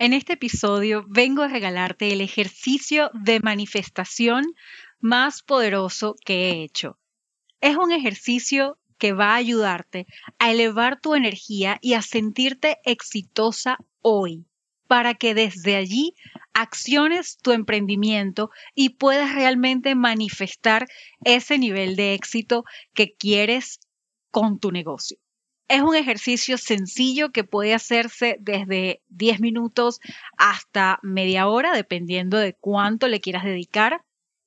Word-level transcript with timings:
En 0.00 0.14
este 0.14 0.32
episodio 0.32 1.04
vengo 1.06 1.42
a 1.42 1.48
regalarte 1.48 2.10
el 2.10 2.22
ejercicio 2.22 3.10
de 3.12 3.38
manifestación 3.40 4.46
más 4.98 5.42
poderoso 5.42 6.14
que 6.24 6.48
he 6.48 6.62
hecho. 6.62 6.98
Es 7.60 7.76
un 7.76 7.92
ejercicio 7.92 8.78
que 8.96 9.12
va 9.12 9.32
a 9.32 9.36
ayudarte 9.36 10.06
a 10.38 10.52
elevar 10.52 10.98
tu 11.02 11.14
energía 11.14 11.76
y 11.82 11.92
a 11.92 12.00
sentirte 12.00 12.78
exitosa 12.84 13.76
hoy, 14.00 14.46
para 14.86 15.12
que 15.12 15.34
desde 15.34 15.76
allí 15.76 16.14
acciones 16.54 17.36
tu 17.36 17.52
emprendimiento 17.52 18.48
y 18.74 18.96
puedas 18.96 19.34
realmente 19.34 19.94
manifestar 19.96 20.86
ese 21.26 21.58
nivel 21.58 21.94
de 21.94 22.14
éxito 22.14 22.64
que 22.94 23.12
quieres 23.18 23.80
con 24.30 24.60
tu 24.60 24.72
negocio. 24.72 25.18
Es 25.70 25.82
un 25.82 25.94
ejercicio 25.94 26.58
sencillo 26.58 27.30
que 27.30 27.44
puede 27.44 27.74
hacerse 27.74 28.36
desde 28.40 29.02
10 29.10 29.38
minutos 29.38 30.00
hasta 30.36 30.98
media 31.04 31.46
hora, 31.46 31.72
dependiendo 31.72 32.38
de 32.38 32.54
cuánto 32.54 33.06
le 33.06 33.20
quieras 33.20 33.44
dedicar. 33.44 34.02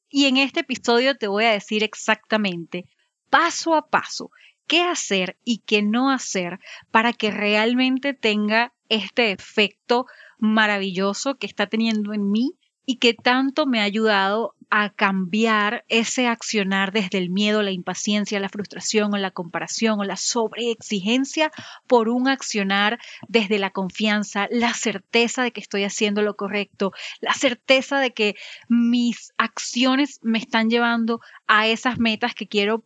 Y 0.09 0.26
en 0.26 0.36
este 0.36 0.59
episodio 0.59 1.16
te 1.16 1.30
voy 1.30 1.45
a 1.45 1.54
decir 1.54 1.81
exactamente, 1.81 2.84
paso 3.30 3.73
a 3.73 3.88
paso, 3.88 4.31
qué 4.67 4.81
hacer 4.81 5.38
y 5.45 5.59
qué 5.59 5.81
no 5.81 6.12
hacer 6.12 6.59
para 6.91 7.14
que 7.14 7.31
realmente 7.31 8.14
tenga 8.14 8.73
este 8.90 9.31
efecto 9.31 10.05
maravilloso 10.40 11.36
que 11.36 11.48
está 11.48 11.67
teniendo 11.67 12.12
en 12.12 12.31
mí 12.31 12.58
y 12.86 12.98
que 12.98 13.14
tanto 13.14 13.66
me 13.66 13.80
ha 13.80 13.84
ayudado 13.84 14.55
a 14.76 14.90
cambiar 14.90 15.86
ese 15.88 16.26
accionar 16.26 16.92
desde 16.92 17.20
el 17.20 17.30
miedo, 17.30 17.62
la 17.62 17.70
impaciencia, 17.70 18.40
la 18.40 18.50
frustración 18.50 19.14
o 19.14 19.18
la 19.18 19.30
comparación 19.30 20.00
o 20.00 20.04
la 20.04 20.16
sobreexigencia 20.16 21.52
por 21.86 22.09
un 22.09 22.28
accionar 22.28 23.00
desde 23.28 23.59
la 23.59 23.70
confianza, 23.70 24.48
la 24.50 24.73
certeza 24.73 25.44
de 25.44 25.52
que 25.52 25.62
estoy 25.62 25.84
haciendo 25.84 26.23
lo 26.23 26.36
correcto, 26.36 26.92
la 27.22 27.36
certeza 27.36 28.00
de 28.00 28.14
que 28.14 28.36
mis 28.68 29.31
acciones 29.38 30.20
me 30.23 30.40
están 30.40 30.72
llevando 30.72 31.22
a 31.45 31.68
esas 31.68 32.00
metas 32.00 32.34
que 32.34 32.47
quiero 32.47 32.80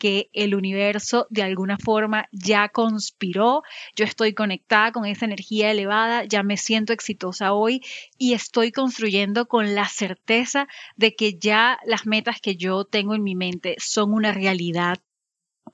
porque 0.00 0.30
el 0.32 0.54
universo 0.54 1.26
de 1.28 1.42
alguna 1.42 1.76
forma 1.76 2.26
ya 2.32 2.70
conspiró, 2.70 3.62
yo 3.94 4.06
estoy 4.06 4.32
conectada 4.32 4.92
con 4.92 5.04
esa 5.04 5.26
energía 5.26 5.70
elevada, 5.70 6.24
ya 6.24 6.42
me 6.42 6.56
siento 6.56 6.94
exitosa 6.94 7.52
hoy 7.52 7.82
y 8.16 8.32
estoy 8.32 8.72
construyendo 8.72 9.46
con 9.46 9.74
la 9.74 9.86
certeza 9.88 10.68
de 10.96 11.14
que 11.14 11.38
ya 11.38 11.78
las 11.84 12.06
metas 12.06 12.40
que 12.40 12.56
yo 12.56 12.86
tengo 12.86 13.14
en 13.14 13.22
mi 13.22 13.34
mente 13.34 13.76
son 13.78 14.14
una 14.14 14.32
realidad, 14.32 14.96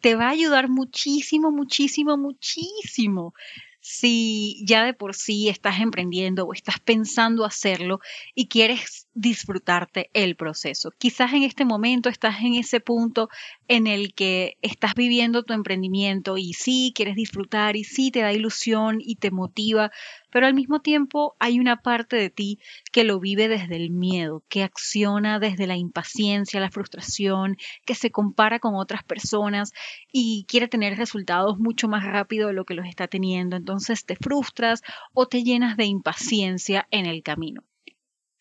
te 0.00 0.16
va 0.16 0.26
a 0.26 0.30
ayudar 0.30 0.68
muchísimo, 0.68 1.52
muchísimo, 1.52 2.16
muchísimo 2.16 3.32
si 3.80 4.60
ya 4.66 4.84
de 4.84 4.92
por 4.92 5.14
sí 5.14 5.48
estás 5.48 5.78
emprendiendo 5.78 6.46
o 6.46 6.52
estás 6.52 6.80
pensando 6.80 7.44
hacerlo 7.44 8.00
y 8.34 8.48
quieres 8.48 9.05
disfrutarte 9.16 10.10
el 10.12 10.36
proceso. 10.36 10.92
Quizás 10.98 11.32
en 11.32 11.42
este 11.42 11.64
momento 11.64 12.10
estás 12.10 12.42
en 12.42 12.54
ese 12.54 12.80
punto 12.80 13.30
en 13.66 13.86
el 13.86 14.12
que 14.12 14.58
estás 14.60 14.94
viviendo 14.94 15.42
tu 15.42 15.54
emprendimiento 15.54 16.36
y 16.36 16.52
sí 16.52 16.92
quieres 16.94 17.16
disfrutar 17.16 17.76
y 17.76 17.84
sí 17.84 18.10
te 18.10 18.20
da 18.20 18.34
ilusión 18.34 18.98
y 19.00 19.16
te 19.16 19.30
motiva, 19.30 19.90
pero 20.30 20.46
al 20.46 20.52
mismo 20.52 20.80
tiempo 20.80 21.34
hay 21.38 21.58
una 21.58 21.80
parte 21.80 22.16
de 22.16 22.28
ti 22.28 22.58
que 22.92 23.04
lo 23.04 23.18
vive 23.18 23.48
desde 23.48 23.76
el 23.76 23.90
miedo, 23.90 24.44
que 24.50 24.62
acciona 24.62 25.38
desde 25.38 25.66
la 25.66 25.76
impaciencia, 25.76 26.60
la 26.60 26.70
frustración, 26.70 27.56
que 27.86 27.94
se 27.94 28.10
compara 28.10 28.58
con 28.58 28.74
otras 28.74 29.02
personas 29.02 29.72
y 30.12 30.44
quiere 30.46 30.68
tener 30.68 30.98
resultados 30.98 31.58
mucho 31.58 31.88
más 31.88 32.04
rápido 32.04 32.48
de 32.48 32.54
lo 32.54 32.66
que 32.66 32.74
los 32.74 32.86
está 32.86 33.08
teniendo. 33.08 33.56
Entonces 33.56 34.04
te 34.04 34.16
frustras 34.16 34.82
o 35.14 35.26
te 35.26 35.42
llenas 35.42 35.78
de 35.78 35.86
impaciencia 35.86 36.86
en 36.90 37.06
el 37.06 37.22
camino. 37.22 37.62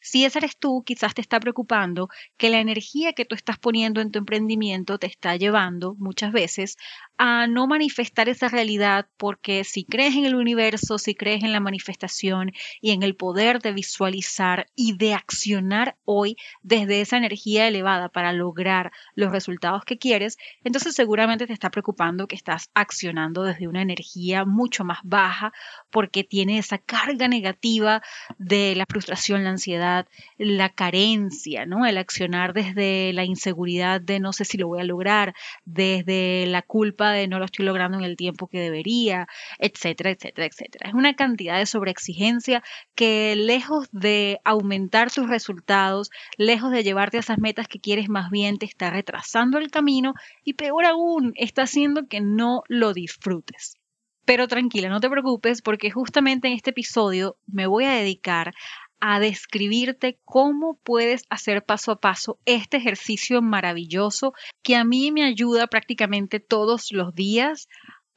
Si 0.05 0.23
ese 0.23 0.37
eres 0.37 0.55
tú, 0.55 0.83
quizás 0.85 1.15
te 1.15 1.21
está 1.21 1.39
preocupando 1.39 2.09
que 2.37 2.51
la 2.51 2.59
energía 2.59 3.13
que 3.13 3.25
tú 3.25 3.33
estás 3.33 3.57
poniendo 3.57 4.01
en 4.01 4.11
tu 4.11 4.19
emprendimiento 4.19 4.99
te 4.99 5.07
está 5.07 5.35
llevando 5.35 5.95
muchas 5.95 6.31
veces 6.31 6.77
a 7.17 7.47
no 7.47 7.65
manifestar 7.65 8.29
esa 8.29 8.47
realidad 8.47 9.07
porque 9.17 9.63
si 9.63 9.83
crees 9.83 10.15
en 10.15 10.25
el 10.25 10.35
universo, 10.35 10.99
si 10.99 11.15
crees 11.15 11.43
en 11.43 11.53
la 11.53 11.59
manifestación 11.59 12.51
y 12.81 12.91
en 12.91 13.01
el 13.01 13.15
poder 13.15 13.61
de 13.61 13.73
visualizar 13.73 14.67
y 14.75 14.95
de 14.95 15.15
accionar 15.15 15.97
hoy 16.05 16.37
desde 16.61 17.01
esa 17.01 17.17
energía 17.17 17.67
elevada 17.67 18.09
para 18.09 18.31
lograr 18.31 18.91
los 19.15 19.31
resultados 19.31 19.85
que 19.85 19.97
quieres, 19.97 20.37
entonces 20.63 20.93
seguramente 20.93 21.47
te 21.47 21.53
está 21.53 21.71
preocupando 21.71 22.27
que 22.27 22.35
estás 22.35 22.69
accionando 22.75 23.41
desde 23.41 23.67
una 23.67 23.81
energía 23.81 24.45
mucho 24.45 24.83
más 24.83 24.99
baja 25.03 25.51
porque 25.89 26.23
tiene 26.23 26.59
esa 26.59 26.77
carga 26.77 27.27
negativa 27.27 28.03
de 28.37 28.75
la 28.75 28.85
frustración, 28.87 29.43
la 29.43 29.49
ansiedad, 29.49 29.94
la 30.37 30.69
carencia, 30.69 31.65
¿no? 31.65 31.85
El 31.85 31.97
accionar 31.97 32.53
desde 32.53 33.13
la 33.13 33.23
inseguridad 33.23 34.01
de 34.01 34.19
no 34.19 34.33
sé 34.33 34.45
si 34.45 34.57
lo 34.57 34.67
voy 34.67 34.81
a 34.81 34.83
lograr, 34.83 35.33
desde 35.65 36.45
la 36.47 36.61
culpa 36.61 37.11
de 37.11 37.27
no 37.27 37.39
lo 37.39 37.45
estoy 37.45 37.65
logrando 37.65 37.97
en 37.97 38.03
el 38.03 38.17
tiempo 38.17 38.47
que 38.47 38.59
debería, 38.59 39.27
etcétera, 39.59 40.11
etcétera, 40.11 40.47
etcétera. 40.47 40.89
Es 40.89 40.93
una 40.93 41.15
cantidad 41.15 41.57
de 41.57 41.65
sobreexigencia 41.65 42.63
que 42.95 43.35
lejos 43.35 43.87
de 43.91 44.39
aumentar 44.43 45.11
tus 45.11 45.29
resultados, 45.29 46.09
lejos 46.37 46.71
de 46.71 46.83
llevarte 46.83 47.17
a 47.17 47.21
esas 47.21 47.37
metas 47.37 47.67
que 47.67 47.79
quieres, 47.79 48.09
más 48.09 48.29
bien 48.29 48.57
te 48.57 48.65
está 48.65 48.89
retrasando 48.89 49.57
el 49.57 49.71
camino 49.71 50.13
y 50.43 50.53
peor 50.53 50.85
aún, 50.85 51.33
está 51.35 51.63
haciendo 51.63 52.07
que 52.07 52.21
no 52.21 52.63
lo 52.67 52.93
disfrutes. 52.93 53.77
Pero 54.25 54.47
tranquila, 54.47 54.89
no 54.89 54.99
te 54.99 55.09
preocupes 55.09 55.61
porque 55.61 55.91
justamente 55.91 56.47
en 56.47 56.55
este 56.55 56.71
episodio 56.71 57.37
me 57.45 57.67
voy 57.67 57.85
a 57.85 57.91
dedicar 57.91 58.53
a 58.99 59.19
describirte 59.19 60.19
cómo 60.25 60.79
puedes 60.83 61.25
hacer 61.29 61.63
paso 61.63 61.91
a 61.91 61.99
paso 61.99 62.39
este 62.45 62.77
ejercicio 62.77 63.41
maravilloso 63.41 64.33
que 64.63 64.75
a 64.75 64.83
mí 64.83 65.11
me 65.11 65.23
ayuda 65.23 65.67
prácticamente 65.67 66.39
todos 66.39 66.91
los 66.91 67.13
días 67.13 67.67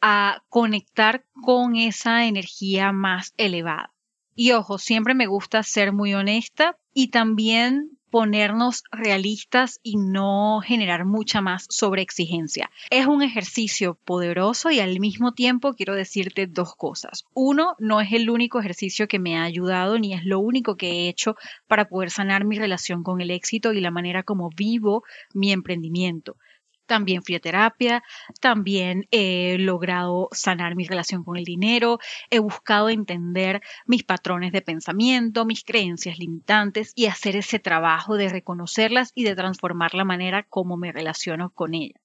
a 0.01 0.43
conectar 0.49 1.25
con 1.43 1.77
esa 1.77 2.27
energía 2.27 2.93
más 2.93 3.35
elevada. 3.37 3.93
Y 4.35 4.53
ojo, 4.53 4.79
siempre 4.79 5.15
me 5.15 5.27
gusta 5.27 5.63
ser 5.65 5.93
muy 5.93 6.15
honesta 6.15 6.79
y 6.95 7.09
también 7.09 7.98
ponernos 8.11 8.85
realistas 8.91 9.81
y 9.83 9.97
no 9.97 10.61
generar 10.65 11.05
mucha 11.05 11.41
más 11.41 11.67
sobreexigencia. 11.69 12.71
Es 12.91 13.07
un 13.07 13.23
ejercicio 13.23 13.99
poderoso 14.05 14.71
y 14.71 14.81
al 14.81 15.01
mismo 15.01 15.33
tiempo 15.33 15.75
quiero 15.75 15.95
decirte 15.95 16.47
dos 16.47 16.75
cosas. 16.75 17.25
Uno, 17.35 17.77
no 17.79 18.01
es 18.01 18.13
el 18.13 18.31
único 18.31 18.61
ejercicio 18.61 19.09
que 19.09 19.19
me 19.19 19.37
ha 19.37 19.45
ayudado 19.45 19.99
ni 19.99 20.15
es 20.15 20.25
lo 20.25 20.41
único 20.41 20.77
que 20.77 20.91
he 20.91 21.09
hecho 21.09 21.37
para 21.67 21.89
poder 21.89 22.11
sanar 22.11 22.45
mi 22.45 22.59
relación 22.59 23.03
con 23.03 23.21
el 23.21 23.31
éxito 23.31 23.73
y 23.73 23.81
la 23.81 23.91
manera 23.91 24.23
como 24.23 24.51
vivo 24.51 25.05
mi 25.35 25.53
emprendimiento. 25.53 26.37
También 26.89 27.23
fui 27.23 27.35
a 27.35 27.41
terapia, 27.41 28.03
también 28.41 29.07
he 29.11 29.59
logrado 29.59 30.31
sanar 30.33 30.75
mi 30.75 30.87
relación 30.87 31.23
con 31.23 31.37
el 31.37 31.45
dinero, 31.45 31.99
he 32.31 32.39
buscado 32.39 32.89
entender 32.89 33.61
mis 33.85 34.05
patrones 34.05 34.53
de 34.53 34.63
pensamiento, 34.63 35.45
mis 35.45 35.65
creencias 35.65 36.19
limitantes 36.19 36.93
y 36.97 37.05
hacer 37.05 37.37
ese 37.37 37.59
trabajo 37.59 38.17
de 38.17 38.31
reconocerlas 38.31 39.13
y 39.15 39.25
de 39.25 39.37
transformar 39.37 39.95
la 39.95 40.05
manera 40.05 40.45
como 40.45 40.79
me 40.79 40.91
relaciono 40.91 41.51
con 41.51 41.75
ellas. 41.75 42.01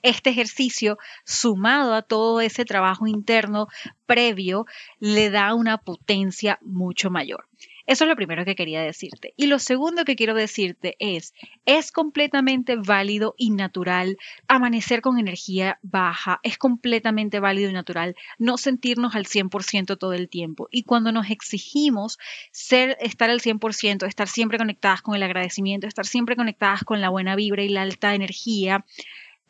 Este 0.00 0.30
ejercicio, 0.30 0.96
sumado 1.26 1.94
a 1.94 2.00
todo 2.00 2.40
ese 2.40 2.64
trabajo 2.64 3.06
interno 3.06 3.68
previo, 4.06 4.64
le 5.00 5.28
da 5.28 5.54
una 5.54 5.76
potencia 5.76 6.58
mucho 6.62 7.10
mayor. 7.10 7.46
Eso 7.86 8.04
es 8.04 8.08
lo 8.08 8.16
primero 8.16 8.44
que 8.44 8.54
quería 8.54 8.82
decirte. 8.82 9.34
Y 9.36 9.46
lo 9.46 9.58
segundo 9.58 10.04
que 10.04 10.16
quiero 10.16 10.34
decirte 10.34 10.96
es, 10.98 11.34
es 11.66 11.92
completamente 11.92 12.76
válido 12.76 13.34
y 13.36 13.50
natural 13.50 14.16
amanecer 14.48 15.02
con 15.02 15.18
energía 15.18 15.78
baja, 15.82 16.40
es 16.42 16.56
completamente 16.56 17.40
válido 17.40 17.70
y 17.70 17.74
natural 17.74 18.16
no 18.38 18.56
sentirnos 18.56 19.14
al 19.14 19.26
100% 19.26 19.98
todo 19.98 20.14
el 20.14 20.28
tiempo. 20.28 20.68
Y 20.70 20.84
cuando 20.84 21.12
nos 21.12 21.30
exigimos 21.30 22.18
ser, 22.52 22.96
estar 23.00 23.30
al 23.30 23.40
100%, 23.40 24.06
estar 24.06 24.28
siempre 24.28 24.58
conectadas 24.58 25.02
con 25.02 25.14
el 25.14 25.22
agradecimiento, 25.22 25.86
estar 25.86 26.06
siempre 26.06 26.36
conectadas 26.36 26.84
con 26.84 27.00
la 27.00 27.10
buena 27.10 27.36
vibra 27.36 27.62
y 27.62 27.68
la 27.68 27.82
alta 27.82 28.14
energía, 28.14 28.84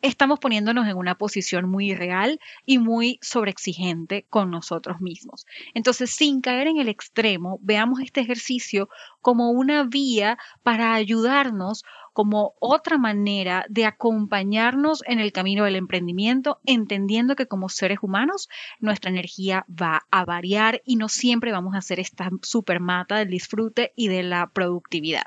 estamos 0.05 0.39
poniéndonos 0.39 0.87
en 0.87 0.97
una 0.97 1.15
posición 1.15 1.69
muy 1.69 1.93
real 1.95 2.39
y 2.65 2.77
muy 2.77 3.19
sobreexigente 3.21 4.25
con 4.29 4.51
nosotros 4.51 5.01
mismos. 5.01 5.45
Entonces, 5.73 6.11
sin 6.11 6.41
caer 6.41 6.67
en 6.67 6.77
el 6.77 6.89
extremo, 6.89 7.59
veamos 7.61 7.99
este 8.01 8.21
ejercicio 8.21 8.89
como 9.21 9.49
una 9.49 9.83
vía 9.83 10.37
para 10.63 10.93
ayudarnos 10.93 11.83
como 12.13 12.53
otra 12.59 12.97
manera 12.97 13.65
de 13.67 13.85
acompañarnos 13.85 15.01
en 15.05 15.19
el 15.19 15.33
camino 15.33 15.65
del 15.65 15.75
emprendimiento, 15.75 16.59
entendiendo 16.65 17.35
que 17.35 17.47
como 17.47 17.67
seres 17.67 17.99
humanos 18.01 18.47
nuestra 18.79 19.11
energía 19.11 19.65
va 19.69 20.05
a 20.11 20.23
variar 20.23 20.81
y 20.85 20.95
no 20.95 21.09
siempre 21.09 21.51
vamos 21.51 21.75
a 21.75 21.79
hacer 21.79 21.99
esta 21.99 22.29
super 22.41 22.79
mata 22.79 23.17
del 23.17 23.29
disfrute 23.29 23.91
y 23.97 24.07
de 24.07 24.23
la 24.23 24.47
productividad. 24.47 25.25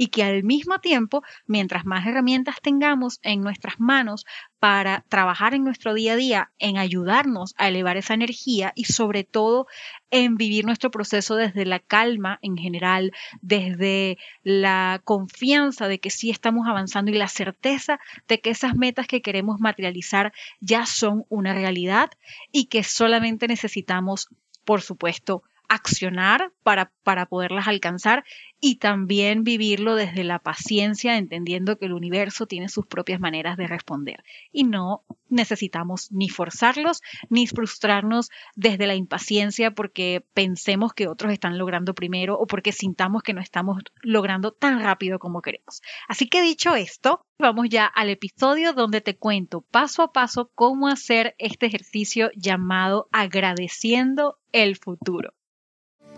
Y 0.00 0.06
que 0.06 0.22
al 0.22 0.44
mismo 0.44 0.78
tiempo, 0.78 1.22
mientras 1.46 1.84
más 1.84 2.06
herramientas 2.06 2.56
tengamos 2.62 3.18
en 3.20 3.42
nuestras 3.42 3.78
manos 3.80 4.24
para 4.58 5.04
trabajar 5.10 5.52
en 5.52 5.62
nuestro 5.62 5.92
día 5.92 6.14
a 6.14 6.16
día, 6.16 6.52
en 6.58 6.78
ayudarnos 6.78 7.52
a 7.58 7.68
elevar 7.68 7.98
esa 7.98 8.14
energía 8.14 8.72
y 8.74 8.84
sobre 8.84 9.24
todo 9.24 9.66
en 10.10 10.36
vivir 10.36 10.64
nuestro 10.64 10.90
proceso 10.90 11.36
desde 11.36 11.66
la 11.66 11.80
calma 11.80 12.38
en 12.40 12.56
general, 12.56 13.12
desde 13.42 14.16
la 14.42 15.02
confianza 15.04 15.86
de 15.86 16.00
que 16.00 16.08
sí 16.08 16.30
estamos 16.30 16.66
avanzando 16.66 17.10
y 17.10 17.18
la 17.18 17.28
certeza 17.28 18.00
de 18.26 18.40
que 18.40 18.48
esas 18.48 18.74
metas 18.76 19.06
que 19.06 19.20
queremos 19.20 19.60
materializar 19.60 20.32
ya 20.60 20.86
son 20.86 21.26
una 21.28 21.52
realidad 21.52 22.08
y 22.52 22.68
que 22.68 22.84
solamente 22.84 23.48
necesitamos, 23.48 24.30
por 24.64 24.80
supuesto, 24.80 25.42
accionar 25.70 26.52
para, 26.64 26.92
para 27.04 27.26
poderlas 27.26 27.68
alcanzar 27.68 28.24
y 28.60 28.76
también 28.76 29.44
vivirlo 29.44 29.94
desde 29.94 30.24
la 30.24 30.40
paciencia, 30.40 31.16
entendiendo 31.16 31.78
que 31.78 31.86
el 31.86 31.92
universo 31.92 32.46
tiene 32.46 32.68
sus 32.68 32.86
propias 32.86 33.20
maneras 33.20 33.56
de 33.56 33.68
responder 33.68 34.24
y 34.52 34.64
no 34.64 35.04
necesitamos 35.28 36.10
ni 36.10 36.28
forzarlos 36.28 37.02
ni 37.28 37.46
frustrarnos 37.46 38.30
desde 38.56 38.88
la 38.88 38.96
impaciencia 38.96 39.70
porque 39.70 40.26
pensemos 40.34 40.92
que 40.92 41.06
otros 41.06 41.32
están 41.32 41.56
logrando 41.56 41.94
primero 41.94 42.34
o 42.34 42.48
porque 42.48 42.72
sintamos 42.72 43.22
que 43.22 43.32
no 43.32 43.40
estamos 43.40 43.78
logrando 44.02 44.50
tan 44.50 44.82
rápido 44.82 45.20
como 45.20 45.40
queremos. 45.40 45.82
Así 46.08 46.28
que 46.28 46.42
dicho 46.42 46.74
esto, 46.74 47.24
vamos 47.38 47.68
ya 47.70 47.86
al 47.86 48.10
episodio 48.10 48.72
donde 48.72 49.00
te 49.00 49.16
cuento 49.16 49.60
paso 49.60 50.02
a 50.02 50.12
paso 50.12 50.50
cómo 50.56 50.88
hacer 50.88 51.36
este 51.38 51.66
ejercicio 51.66 52.32
llamado 52.34 53.08
agradeciendo 53.12 54.40
el 54.50 54.76
futuro. 54.76 55.32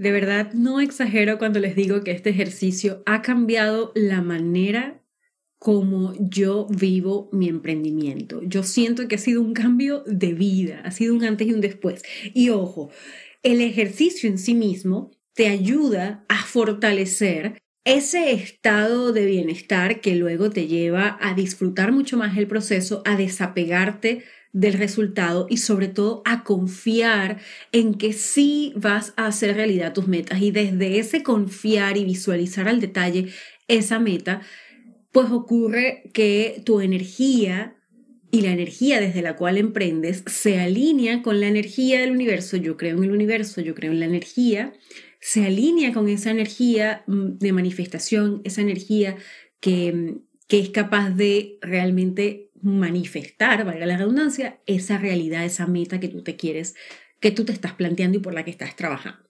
De 0.00 0.12
verdad, 0.12 0.54
no 0.54 0.80
exagero 0.80 1.36
cuando 1.36 1.60
les 1.60 1.76
digo 1.76 2.02
que 2.02 2.12
este 2.12 2.30
ejercicio 2.30 3.02
ha 3.04 3.20
cambiado 3.20 3.92
la 3.94 4.22
manera 4.22 5.04
como 5.58 6.14
yo 6.18 6.66
vivo 6.70 7.28
mi 7.34 7.50
emprendimiento. 7.50 8.40
Yo 8.42 8.62
siento 8.62 9.08
que 9.08 9.16
ha 9.16 9.18
sido 9.18 9.42
un 9.42 9.52
cambio 9.52 10.02
de 10.06 10.32
vida, 10.32 10.80
ha 10.86 10.90
sido 10.90 11.14
un 11.14 11.22
antes 11.22 11.46
y 11.46 11.52
un 11.52 11.60
después. 11.60 12.02
Y 12.32 12.48
ojo, 12.48 12.90
el 13.42 13.60
ejercicio 13.60 14.30
en 14.30 14.38
sí 14.38 14.54
mismo 14.54 15.10
te 15.34 15.48
ayuda 15.48 16.24
a 16.30 16.44
fortalecer 16.44 17.58
ese 17.84 18.32
estado 18.32 19.12
de 19.12 19.26
bienestar 19.26 20.00
que 20.00 20.14
luego 20.14 20.48
te 20.48 20.66
lleva 20.66 21.18
a 21.20 21.34
disfrutar 21.34 21.92
mucho 21.92 22.16
más 22.16 22.38
el 22.38 22.46
proceso, 22.46 23.02
a 23.04 23.18
desapegarte 23.18 24.24
del 24.52 24.74
resultado 24.74 25.46
y 25.48 25.58
sobre 25.58 25.88
todo 25.88 26.22
a 26.24 26.42
confiar 26.42 27.38
en 27.72 27.94
que 27.94 28.12
sí 28.12 28.72
vas 28.76 29.12
a 29.16 29.26
hacer 29.26 29.54
realidad 29.54 29.92
tus 29.92 30.08
metas 30.08 30.42
y 30.42 30.50
desde 30.50 30.98
ese 30.98 31.22
confiar 31.22 31.96
y 31.96 32.04
visualizar 32.04 32.68
al 32.68 32.80
detalle 32.80 33.28
esa 33.68 34.00
meta, 34.00 34.42
pues 35.12 35.30
ocurre 35.30 36.10
que 36.12 36.62
tu 36.64 36.80
energía 36.80 37.76
y 38.32 38.42
la 38.42 38.52
energía 38.52 39.00
desde 39.00 39.22
la 39.22 39.36
cual 39.36 39.58
emprendes 39.58 40.22
se 40.26 40.60
alinea 40.60 41.22
con 41.22 41.40
la 41.40 41.48
energía 41.48 42.00
del 42.00 42.12
universo. 42.12 42.56
Yo 42.56 42.76
creo 42.76 42.96
en 42.96 43.04
el 43.04 43.10
universo, 43.10 43.60
yo 43.60 43.74
creo 43.74 43.92
en 43.92 44.00
la 44.00 44.06
energía, 44.06 44.72
se 45.20 45.44
alinea 45.44 45.92
con 45.92 46.08
esa 46.08 46.30
energía 46.30 47.04
mm, 47.06 47.38
de 47.38 47.52
manifestación, 47.52 48.40
esa 48.44 48.60
energía 48.60 49.16
que, 49.60 50.18
que 50.46 50.60
es 50.60 50.70
capaz 50.70 51.10
de 51.10 51.58
realmente 51.60 52.49
manifestar, 52.62 53.64
valga 53.64 53.86
la 53.86 53.96
redundancia, 53.96 54.60
esa 54.66 54.98
realidad, 54.98 55.44
esa 55.44 55.66
meta 55.66 56.00
que 56.00 56.08
tú 56.08 56.22
te 56.22 56.36
quieres, 56.36 56.74
que 57.20 57.30
tú 57.30 57.44
te 57.44 57.52
estás 57.52 57.74
planteando 57.74 58.18
y 58.18 58.20
por 58.20 58.34
la 58.34 58.44
que 58.44 58.50
estás 58.50 58.76
trabajando. 58.76 59.28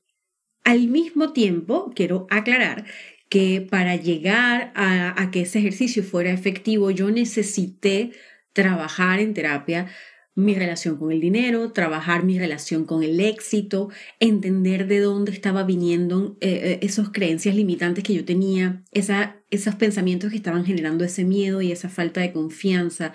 Al 0.65 0.88
mismo 0.88 1.32
tiempo, 1.32 1.93
quiero 1.94 2.27
aclarar 2.31 2.85
que 3.29 3.67
para 3.69 3.97
llegar 3.97 4.73
a, 4.75 5.21
a 5.21 5.31
que 5.31 5.43
ese 5.43 5.61
ejercicio 5.61 6.03
fuera 6.03 6.31
efectivo, 6.31 6.91
yo 6.91 7.11
necesité 7.11 8.11
trabajar 8.53 9.21
en 9.21 9.35
terapia 9.35 9.87
mi 10.35 10.55
relación 10.55 10.97
con 10.97 11.12
el 11.12 11.21
dinero, 11.21 11.73
trabajar 11.73 12.25
mi 12.25 12.38
relación 12.38 12.85
con 12.85 13.03
el 13.03 13.21
éxito, 13.21 13.91
entender 14.21 14.87
de 14.87 15.00
dónde 15.00 15.32
estaba 15.32 15.65
viniendo 15.65 16.37
eh, 16.41 16.61
eh, 16.62 16.79
esas 16.82 17.11
creencias 17.11 17.55
limitantes 17.56 18.05
que 18.05 18.15
yo 18.15 18.25
tenía, 18.25 18.82
esa, 18.93 19.37
esos 19.50 19.75
pensamientos 19.75 20.31
que 20.31 20.37
estaban 20.37 20.65
generando 20.65 21.05
ese 21.05 21.25
miedo 21.25 21.61
y 21.62 21.73
esa 21.73 21.88
falta 21.88 22.21
de 22.21 22.32
confianza, 22.32 23.12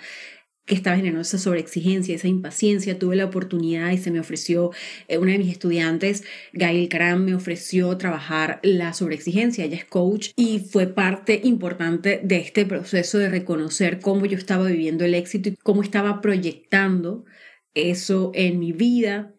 que 0.66 0.74
estaba 0.74 0.96
generando 0.96 1.22
esa 1.22 1.38
sobreexigencia, 1.38 2.14
esa 2.14 2.28
impaciencia. 2.28 2.98
Tuve 2.98 3.16
la 3.16 3.24
oportunidad 3.24 3.92
y 3.92 3.98
se 3.98 4.10
me 4.10 4.20
ofreció, 4.20 4.72
eh, 5.08 5.16
una 5.16 5.32
de 5.32 5.38
mis 5.38 5.52
estudiantes, 5.52 6.24
Gail 6.52 6.88
Karam, 6.88 7.24
me 7.24 7.34
ofreció 7.34 7.96
trabajar 7.96 8.58
la 8.62 8.92
sobreexigencia. 8.92 9.64
Ella 9.64 9.76
es 9.76 9.84
coach 9.84 10.30
y 10.36 10.58
fue 10.58 10.88
parte 10.88 11.40
importante 11.44 12.20
de 12.22 12.36
este 12.38 12.66
proceso 12.66 13.18
de 13.18 13.30
reconocer 13.30 14.00
cómo 14.00 14.26
yo 14.26 14.36
estaba 14.36 14.66
viviendo 14.66 15.04
el 15.04 15.14
éxito 15.14 15.48
y 15.48 15.56
cómo 15.62 15.82
estaba 15.82 16.20
proyectando 16.20 17.24
eso 17.74 18.32
en 18.34 18.58
mi 18.58 18.72
vida. 18.72 19.34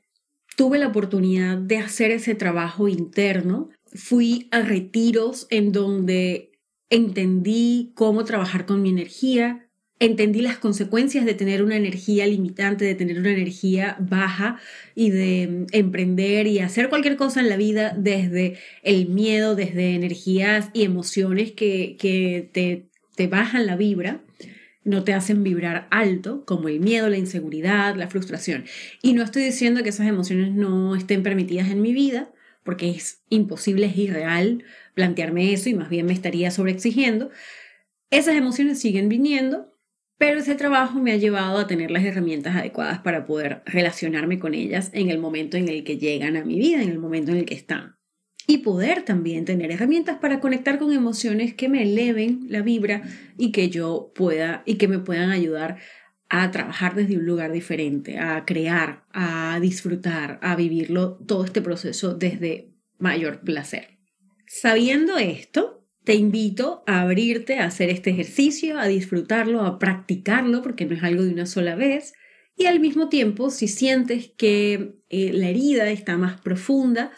Tuve 0.56 0.80
la 0.80 0.88
oportunidad 0.88 1.58
de 1.58 1.78
hacer 1.78 2.12
ese 2.12 2.36
trabajo 2.36 2.88
interno. 2.88 3.70
Fui 3.94 4.48
a 4.52 4.62
retiros 4.62 5.46
en 5.50 5.72
donde 5.72 6.52
entendí 6.90 7.92
cómo 7.96 8.24
trabajar 8.24 8.66
con 8.66 8.82
mi 8.82 8.90
energía, 8.90 9.67
entendí 10.00 10.42
las 10.42 10.58
consecuencias 10.58 11.26
de 11.26 11.34
tener 11.34 11.64
una 11.64 11.76
energía 11.76 12.28
limitante, 12.28 12.86
de 12.86 12.96
tener 12.96 13.20
una 13.20 13.32
energía 13.32 13.98
baja 14.00 14.60
y 14.96 15.10
de 15.10 15.48
mm, 15.48 15.66
emprender 15.72 16.48
y 16.48 16.60
hacer 16.60 16.90
cualquier 16.90 17.18
cosa 17.18 17.40
en 17.40 17.50
la 17.50 17.58
vida 17.58 17.94
desde 17.98 18.58
el 18.84 19.08
miedo, 19.10 19.56
desde 19.56 19.96
energías 19.96 20.70
y 20.74 20.84
emociones 20.84 21.52
que, 21.52 21.98
que 22.00 22.50
te, 22.54 22.90
te 23.16 23.28
bajan 23.28 23.66
la 23.66 23.76
vibra 23.76 24.24
no 24.88 25.04
te 25.04 25.14
hacen 25.14 25.44
vibrar 25.44 25.86
alto, 25.92 26.46
como 26.46 26.70
el 26.70 26.80
miedo, 26.80 27.10
la 27.10 27.18
inseguridad, 27.18 27.98
la 27.98 28.08
frustración. 28.08 28.64
Y 29.02 29.12
no 29.14 29.22
estoy 29.22 29.44
diciendo 29.44 29.84
que 29.84 29.90
esas 29.90 30.08
emociones 30.08 30.54
no 30.54 30.96
estén 30.96 31.24
permitidas 31.24 31.70
en 31.70 31.82
mi 31.82 31.92
vida, 31.92 32.32
porque 32.64 32.90
es 32.90 33.22
imposible, 33.28 33.88
es 33.88 33.98
irreal 33.98 34.64
plantearme 34.94 35.52
eso 35.52 35.68
y 35.68 35.74
más 35.74 35.90
bien 35.90 36.06
me 36.06 36.14
estaría 36.14 36.52
sobreexigiendo. 36.52 37.30
Esas 38.12 38.36
emociones 38.36 38.80
siguen 38.80 39.10
viniendo, 39.10 39.77
pero 40.18 40.40
ese 40.40 40.56
trabajo 40.56 41.00
me 41.00 41.12
ha 41.12 41.18
llevado 41.18 41.58
a 41.60 41.68
tener 41.68 41.92
las 41.92 42.04
herramientas 42.04 42.56
adecuadas 42.56 43.00
para 43.00 43.26
poder 43.26 43.62
relacionarme 43.66 44.40
con 44.40 44.54
ellas 44.54 44.90
en 44.94 45.10
el 45.10 45.20
momento 45.20 45.58
en 45.58 45.70
el 45.70 45.84
que 45.84 45.98
llegan 45.98 46.36
a 46.36 46.44
mi 46.44 46.58
vida, 46.58 46.82
en 46.82 46.90
el 46.90 47.00
momento 47.00 47.32
en 47.32 47.38
el 47.38 47.46
que 47.46 47.54
están. 47.54 47.98
Y 48.48 48.60
poder 48.60 49.04
también 49.04 49.46
tener 49.46 49.72
herramientas 49.72 50.18
para 50.20 50.40
conectar 50.40 50.80
con 50.80 50.92
emociones 50.94 51.54
que 51.54 51.70
me 51.70 51.84
eleven 51.84 52.46
la 52.50 52.62
vibra 52.62 53.04
y 53.38 53.52
que 53.52 53.70
yo 53.70 54.12
pueda 54.16 54.64
y 54.66 54.76
que 54.76 54.88
me 54.88 55.00
puedan 55.00 55.32
ayudar 55.32 55.78
a 56.30 56.50
trabajar 56.52 56.96
desde 56.96 57.18
un 57.18 57.26
lugar 57.26 57.52
diferente, 57.52 58.20
a 58.20 58.46
crear, 58.46 59.04
a 59.12 59.60
disfrutar, 59.62 60.40
a 60.42 60.56
vivirlo 60.56 61.18
todo 61.28 61.46
este 61.46 61.62
proceso 61.62 62.16
desde 62.16 62.74
mayor 62.98 63.42
placer. 63.42 64.00
Sabiendo 64.46 65.18
esto, 65.18 65.77
te 66.08 66.16
invito 66.16 66.84
a 66.88 67.02
abrirte 67.02 67.60
a 67.60 67.66
hacer 67.66 67.90
este 67.90 68.12
ejercicio, 68.12 68.80
a 68.80 68.88
disfrutarlo, 68.88 69.66
a 69.66 69.78
practicarlo, 69.78 70.62
porque 70.62 70.86
no 70.86 70.96
es 70.96 71.04
algo 71.04 71.22
de 71.22 71.34
una 71.34 71.46
sola 71.46 71.76
vez. 71.76 72.14
Y 72.56 72.68
al 72.68 72.80
mismo 72.80 73.10
tiempo, 73.10 73.50
si 73.50 73.68
sientes 73.68 74.32
que 74.38 75.02
eh, 75.10 75.34
la 75.34 75.50
herida 75.50 75.90
está 75.90 76.16
más 76.16 76.40
profunda, 76.40 77.12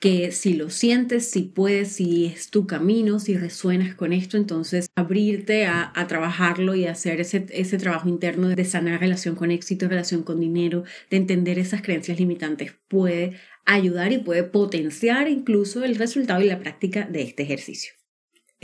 que 0.00 0.32
si 0.32 0.54
lo 0.54 0.68
sientes, 0.68 1.30
si 1.30 1.42
puedes, 1.42 1.92
si 1.92 2.26
es 2.26 2.50
tu 2.50 2.66
camino, 2.66 3.20
si 3.20 3.36
resuenas 3.36 3.94
con 3.94 4.12
esto, 4.12 4.36
entonces 4.36 4.88
abrirte 4.96 5.66
a, 5.66 5.92
trabajarlo 6.08 6.74
y 6.74 6.86
hacer 6.86 7.20
ese, 7.20 7.46
ese 7.50 7.78
trabajo 7.78 8.08
interno 8.08 8.48
de 8.48 8.64
sanar 8.64 8.98
relación 8.98 9.36
con 9.36 9.52
éxito, 9.52 9.88
relación 9.88 10.24
con 10.24 10.40
dinero, 10.40 10.82
de 11.08 11.18
entender 11.18 11.60
esas 11.60 11.82
creencias 11.82 12.18
limitantes, 12.18 12.72
puede 12.88 13.38
ayudar 13.64 14.10
y 14.10 14.18
puede 14.18 14.42
potenciar 14.42 15.28
incluso 15.28 15.84
el 15.84 15.94
resultado 15.94 16.40
y 16.40 16.48
la 16.48 16.58
práctica 16.58 17.06
de 17.06 17.22
este 17.22 17.44
ejercicio. 17.44 17.94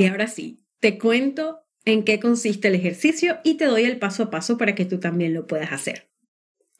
Y 0.00 0.06
ahora 0.06 0.28
sí, 0.28 0.64
te 0.78 0.96
cuento 0.96 1.58
en 1.84 2.04
qué 2.04 2.20
consiste 2.20 2.68
el 2.68 2.74
ejercicio 2.74 3.36
y 3.44 3.58
te 3.58 3.66
doy 3.66 3.82
el 3.82 3.98
paso 3.98 4.22
a 4.22 4.30
paso 4.30 4.56
para 4.56 4.74
que 4.74 4.86
tú 4.86 4.98
también 4.98 5.34
lo 5.34 5.46
puedas 5.46 5.72
hacer. 5.72 6.10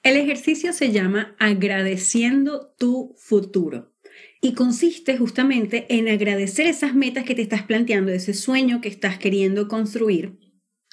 El 0.03 0.17
ejercicio 0.17 0.73
se 0.73 0.91
llama 0.91 1.37
agradeciendo 1.39 2.75
tu 2.79 3.15
futuro 3.19 3.95
y 4.41 4.55
consiste 4.55 5.19
justamente 5.19 5.85
en 5.91 6.09
agradecer 6.09 6.67
esas 6.67 6.95
metas 6.95 7.25
que 7.25 7.35
te 7.35 7.43
estás 7.43 7.63
planteando, 7.63 8.11
ese 8.11 8.33
sueño 8.33 8.81
que 8.81 8.89
estás 8.89 9.19
queriendo 9.19 9.69
construir, 9.69 10.39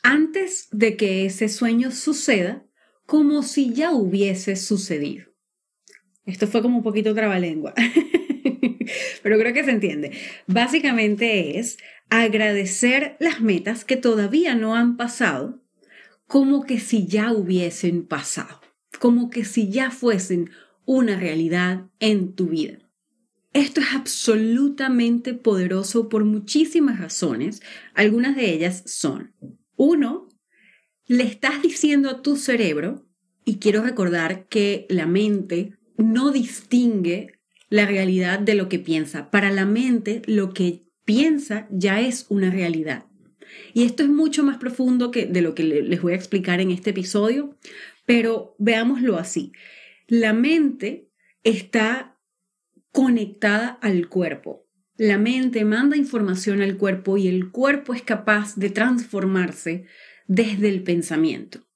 antes 0.04 0.68
de 0.74 0.98
que 0.98 1.26
ese 1.26 1.48
sueño 1.48 1.92
suceda, 1.92 2.68
como 3.06 3.42
si 3.42 3.72
ya 3.72 3.94
hubiese 3.94 4.58
sucedido. 4.58 5.28
Esto 6.26 6.46
fue 6.46 6.62
como 6.62 6.80
un 6.80 6.84
poquito 6.84 7.16
trabalengua, 7.16 7.74
pero 9.24 9.38
creo 9.38 9.54
que 9.54 9.64
se 9.64 9.72
entiende. 9.72 10.12
Básicamente 10.48 11.60
es 11.60 11.78
agradecer 12.10 13.18
las 13.20 13.42
metas 13.42 13.86
que 13.86 13.98
todavía 13.98 14.56
no 14.56 14.76
han 14.76 14.98
pasado, 14.98 15.62
como 16.28 16.66
que 16.66 16.80
si 16.80 17.08
ya 17.08 17.32
hubiesen 17.32 18.06
pasado, 18.06 18.62
como 19.00 19.30
que 19.30 19.46
si 19.46 19.70
ya 19.70 19.92
fuesen 19.92 20.52
una 20.86 21.20
realidad 21.20 21.86
en 22.00 22.34
tu 22.34 22.48
vida. 22.48 22.80
Esto 23.54 23.82
es 23.82 23.88
absolutamente 23.94 25.34
poderoso 25.34 26.10
por 26.10 26.26
muchísimas 26.26 27.00
razones. 27.00 27.62
Algunas 27.94 28.36
de 28.36 28.54
ellas 28.54 28.84
son, 28.86 29.34
uno, 29.76 30.30
le 31.08 31.24
estás 31.24 31.62
diciendo 31.62 32.10
a 32.10 32.22
tu 32.22 32.36
cerebro, 32.36 33.08
y 33.48 33.60
quiero 33.60 33.82
recordar 33.82 34.48
que 34.48 34.86
la 34.90 35.06
mente 35.06 35.78
no 35.96 36.32
distingue 36.32 37.37
la 37.70 37.86
realidad 37.86 38.40
de 38.40 38.56
lo 38.56 38.70
que 38.70 38.80
piensa. 38.80 39.30
Para 39.30 39.52
la 39.52 39.66
mente, 39.66 40.22
lo 40.26 40.54
que 40.54 40.88
piensa 41.06 41.68
ya 41.72 42.02
es 42.02 42.26
una 42.30 42.50
realidad. 42.50 43.06
Y 43.74 43.84
esto 43.84 44.04
es 44.04 44.10
mucho 44.10 44.44
más 44.44 44.58
profundo 44.58 45.12
que 45.12 45.26
de 45.26 45.42
lo 45.42 45.56
que 45.56 45.64
les 45.64 46.02
voy 46.02 46.14
a 46.14 46.18
explicar 46.18 46.60
en 46.60 46.72
este 46.72 46.90
episodio, 46.92 47.58
pero 48.06 48.56
veámoslo 48.60 49.18
así. 49.18 49.52
La 50.08 50.34
mente 50.34 51.10
está 51.44 52.18
conectada 52.92 53.68
al 53.82 54.10
cuerpo. 54.10 54.68
La 54.98 55.18
mente 55.18 55.64
manda 55.64 55.96
información 55.96 56.62
al 56.62 56.78
cuerpo 56.78 57.18
y 57.18 57.28
el 57.28 57.52
cuerpo 57.52 57.94
es 57.94 58.02
capaz 58.02 58.56
de 58.56 58.70
transformarse 58.70 59.86
desde 60.28 60.70
el 60.70 60.84
pensamiento. 60.84 61.68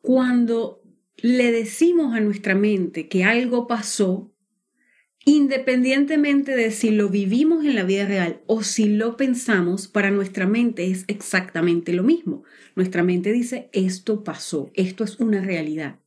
Cuando 0.00 0.82
le 1.16 1.50
decimos 1.50 2.14
a 2.14 2.20
nuestra 2.20 2.54
mente 2.54 3.08
que 3.08 3.24
algo 3.24 3.66
pasó, 3.66 4.31
independientemente 5.24 6.56
de 6.56 6.70
si 6.70 6.90
lo 6.90 7.08
vivimos 7.08 7.64
en 7.64 7.74
la 7.74 7.84
vida 7.84 8.06
real 8.06 8.40
o 8.46 8.62
si 8.62 8.88
lo 8.88 9.16
pensamos, 9.16 9.88
para 9.88 10.10
nuestra 10.10 10.46
mente 10.46 10.90
es 10.90 11.04
exactamente 11.08 11.92
lo 11.92 12.02
mismo. 12.02 12.44
Nuestra 12.74 13.02
mente 13.02 13.32
dice, 13.32 13.68
esto 13.72 14.24
pasó, 14.24 14.70
esto 14.74 15.04
es 15.04 15.20
una 15.20 15.40
realidad. 15.40 15.98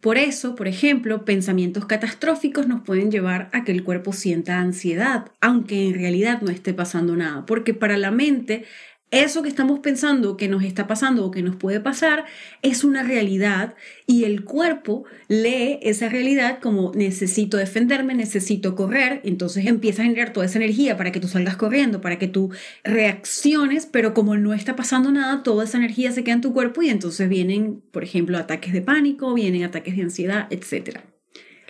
Por 0.00 0.16
eso, 0.16 0.54
por 0.54 0.68
ejemplo, 0.68 1.24
pensamientos 1.24 1.86
catastróficos 1.86 2.68
nos 2.68 2.82
pueden 2.82 3.10
llevar 3.10 3.50
a 3.52 3.64
que 3.64 3.72
el 3.72 3.82
cuerpo 3.82 4.12
sienta 4.12 4.60
ansiedad, 4.60 5.32
aunque 5.40 5.88
en 5.88 5.94
realidad 5.94 6.40
no 6.40 6.52
esté 6.52 6.72
pasando 6.72 7.16
nada, 7.16 7.44
porque 7.46 7.74
para 7.74 7.96
la 7.96 8.12
mente 8.12 8.64
eso 9.10 9.42
que 9.42 9.48
estamos 9.48 9.78
pensando 9.78 10.36
que 10.36 10.48
nos 10.48 10.62
está 10.62 10.86
pasando 10.86 11.24
o 11.24 11.30
que 11.30 11.42
nos 11.42 11.56
puede 11.56 11.80
pasar 11.80 12.26
es 12.60 12.84
una 12.84 13.02
realidad 13.02 13.74
y 14.06 14.24
el 14.24 14.44
cuerpo 14.44 15.04
lee 15.28 15.78
esa 15.80 16.10
realidad 16.10 16.58
como 16.60 16.92
necesito 16.94 17.56
defenderme, 17.56 18.14
necesito 18.14 18.76
correr, 18.76 19.22
entonces 19.24 19.64
empieza 19.66 20.02
a 20.02 20.04
generar 20.04 20.34
toda 20.34 20.44
esa 20.44 20.58
energía 20.58 20.98
para 20.98 21.10
que 21.10 21.20
tú 21.20 21.28
salgas 21.28 21.56
corriendo, 21.56 22.02
para 22.02 22.18
que 22.18 22.28
tú 22.28 22.50
reacciones, 22.84 23.86
pero 23.86 24.12
como 24.12 24.36
no 24.36 24.52
está 24.52 24.76
pasando 24.76 25.10
nada, 25.10 25.42
toda 25.42 25.64
esa 25.64 25.78
energía 25.78 26.12
se 26.12 26.22
queda 26.22 26.34
en 26.34 26.40
tu 26.42 26.52
cuerpo 26.52 26.82
y 26.82 26.90
entonces 26.90 27.30
vienen, 27.30 27.82
por 27.90 28.04
ejemplo, 28.04 28.36
ataques 28.36 28.74
de 28.74 28.82
pánico, 28.82 29.32
vienen 29.32 29.64
ataques 29.64 29.96
de 29.96 30.02
ansiedad, 30.02 30.48
etc. 30.50 30.98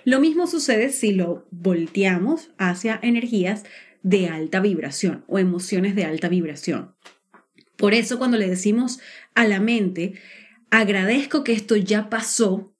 Lo 0.04 0.18
mismo 0.18 0.48
sucede 0.48 0.90
si 0.90 1.12
lo 1.12 1.46
volteamos 1.52 2.50
hacia 2.58 2.98
energías 3.00 3.64
de 4.02 4.28
alta 4.28 4.60
vibración 4.60 5.24
o 5.28 5.38
emociones 5.38 5.94
de 5.94 6.04
alta 6.04 6.28
vibración. 6.28 6.94
Por 7.78 7.94
eso 7.94 8.18
cuando 8.18 8.36
le 8.36 8.50
decimos 8.50 8.98
a 9.36 9.46
la 9.46 9.60
mente, 9.60 10.14
agradezco 10.68 11.44
que 11.44 11.52
esto 11.52 11.76
ya 11.76 12.10
pasó, 12.10 12.74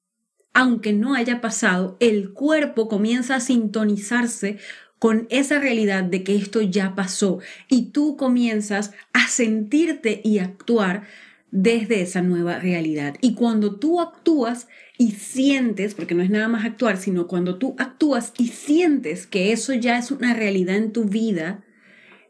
aunque 0.53 0.93
no 0.93 1.15
haya 1.15 1.41
pasado, 1.41 1.97
el 2.01 2.33
cuerpo 2.33 2.89
comienza 2.89 3.37
a 3.37 3.41
sintonizarse 3.41 4.59
con 4.99 5.29
esa 5.31 5.61
realidad 5.61 6.03
de 6.03 6.25
que 6.25 6.35
esto 6.35 6.61
ya 6.61 6.97
pasó 6.97 7.39
y 7.69 7.93
tú 7.93 8.17
comienzas 8.17 8.93
a 9.13 9.29
sentirte 9.29 10.21
y 10.25 10.41
actuar 10.41 11.05
desde 11.53 12.03
esa 12.03 12.21
nueva 12.21 12.59
realidad. 12.59 13.15
Y 13.21 13.35
cuando 13.35 13.77
tú 13.77 14.01
actúas 14.01 14.67
y 14.99 15.13
sientes, 15.13 15.95
porque 15.95 16.17
no 16.17 16.25
es 16.25 16.31
nada 16.31 16.49
más 16.49 16.65
actuar, 16.65 16.97
sino 16.97 17.29
cuando 17.29 17.57
tú 17.57 17.77
actúas 17.79 18.33
y 18.37 18.49
sientes 18.49 19.29
que 19.29 19.53
eso 19.53 19.75
ya 19.75 19.97
es 19.97 20.11
una 20.11 20.35
realidad 20.35 20.75
en 20.75 20.93
tu 20.93 21.05
vida, 21.05 21.65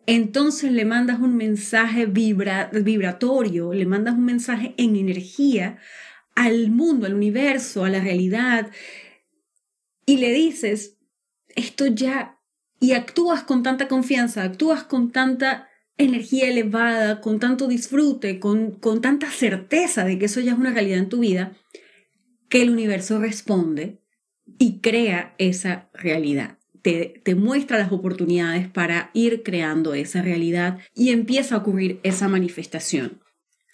entonces 0.09 0.73
le 0.73 0.87
mandas 0.87 1.21
un 1.21 1.37
mensaje 1.37 2.07
vibratorio, 2.07 3.75
le 3.75 3.85
mandas 3.85 4.15
un 4.15 4.25
mensaje 4.25 4.73
en 4.79 4.97
energía 4.97 5.77
al 6.35 6.71
mundo, 6.71 7.07
al 7.07 7.13
universo, 7.13 7.85
a 7.85 7.91
la 7.91 8.01
realidad, 8.01 8.71
y 10.07 10.17
le 10.17 10.33
dices, 10.33 10.97
esto 11.55 11.89
ya, 11.89 12.41
y 12.81 12.93
actúas 12.93 13.43
con 13.43 13.63
tanta 13.63 13.87
confianza, 13.87 14.45
actúas 14.45 14.83
con 14.83 15.13
tanta 15.13 15.69
energía 15.99 16.49
elevada, 16.49 17.21
con 17.21 17.39
tanto 17.39 17.69
disfrute, 17.69 18.41
con, 18.41 18.71
con 18.71 19.03
tanta 19.03 19.31
certeza 19.31 20.07
de 20.07 20.19
que 20.19 20.25
eso 20.25 20.41
ya 20.41 20.53
es 20.53 20.59
una 20.59 20.73
realidad 20.73 21.01
en 21.01 21.11
tu 21.11 21.19
vida, 21.19 21.53
que 22.49 22.63
el 22.63 22.71
universo 22.71 23.19
responde 23.19 24.01
y 24.59 24.81
crea 24.81 25.35
esa 25.37 25.91
realidad 25.93 26.58
te, 27.25 27.35
muestra 27.35 27.79
las 27.79 27.93
oportunidades 27.93 28.69
para 28.69 29.11
ir 29.13 29.43
creando 29.43 29.95
esa 29.95 30.23
realidad 30.23 30.79
y 30.95 31.11
empieza 31.11 31.55
a 31.55 31.59
ocurrir 31.59 32.01
esa 32.03 32.29
manifestación. 32.29 33.21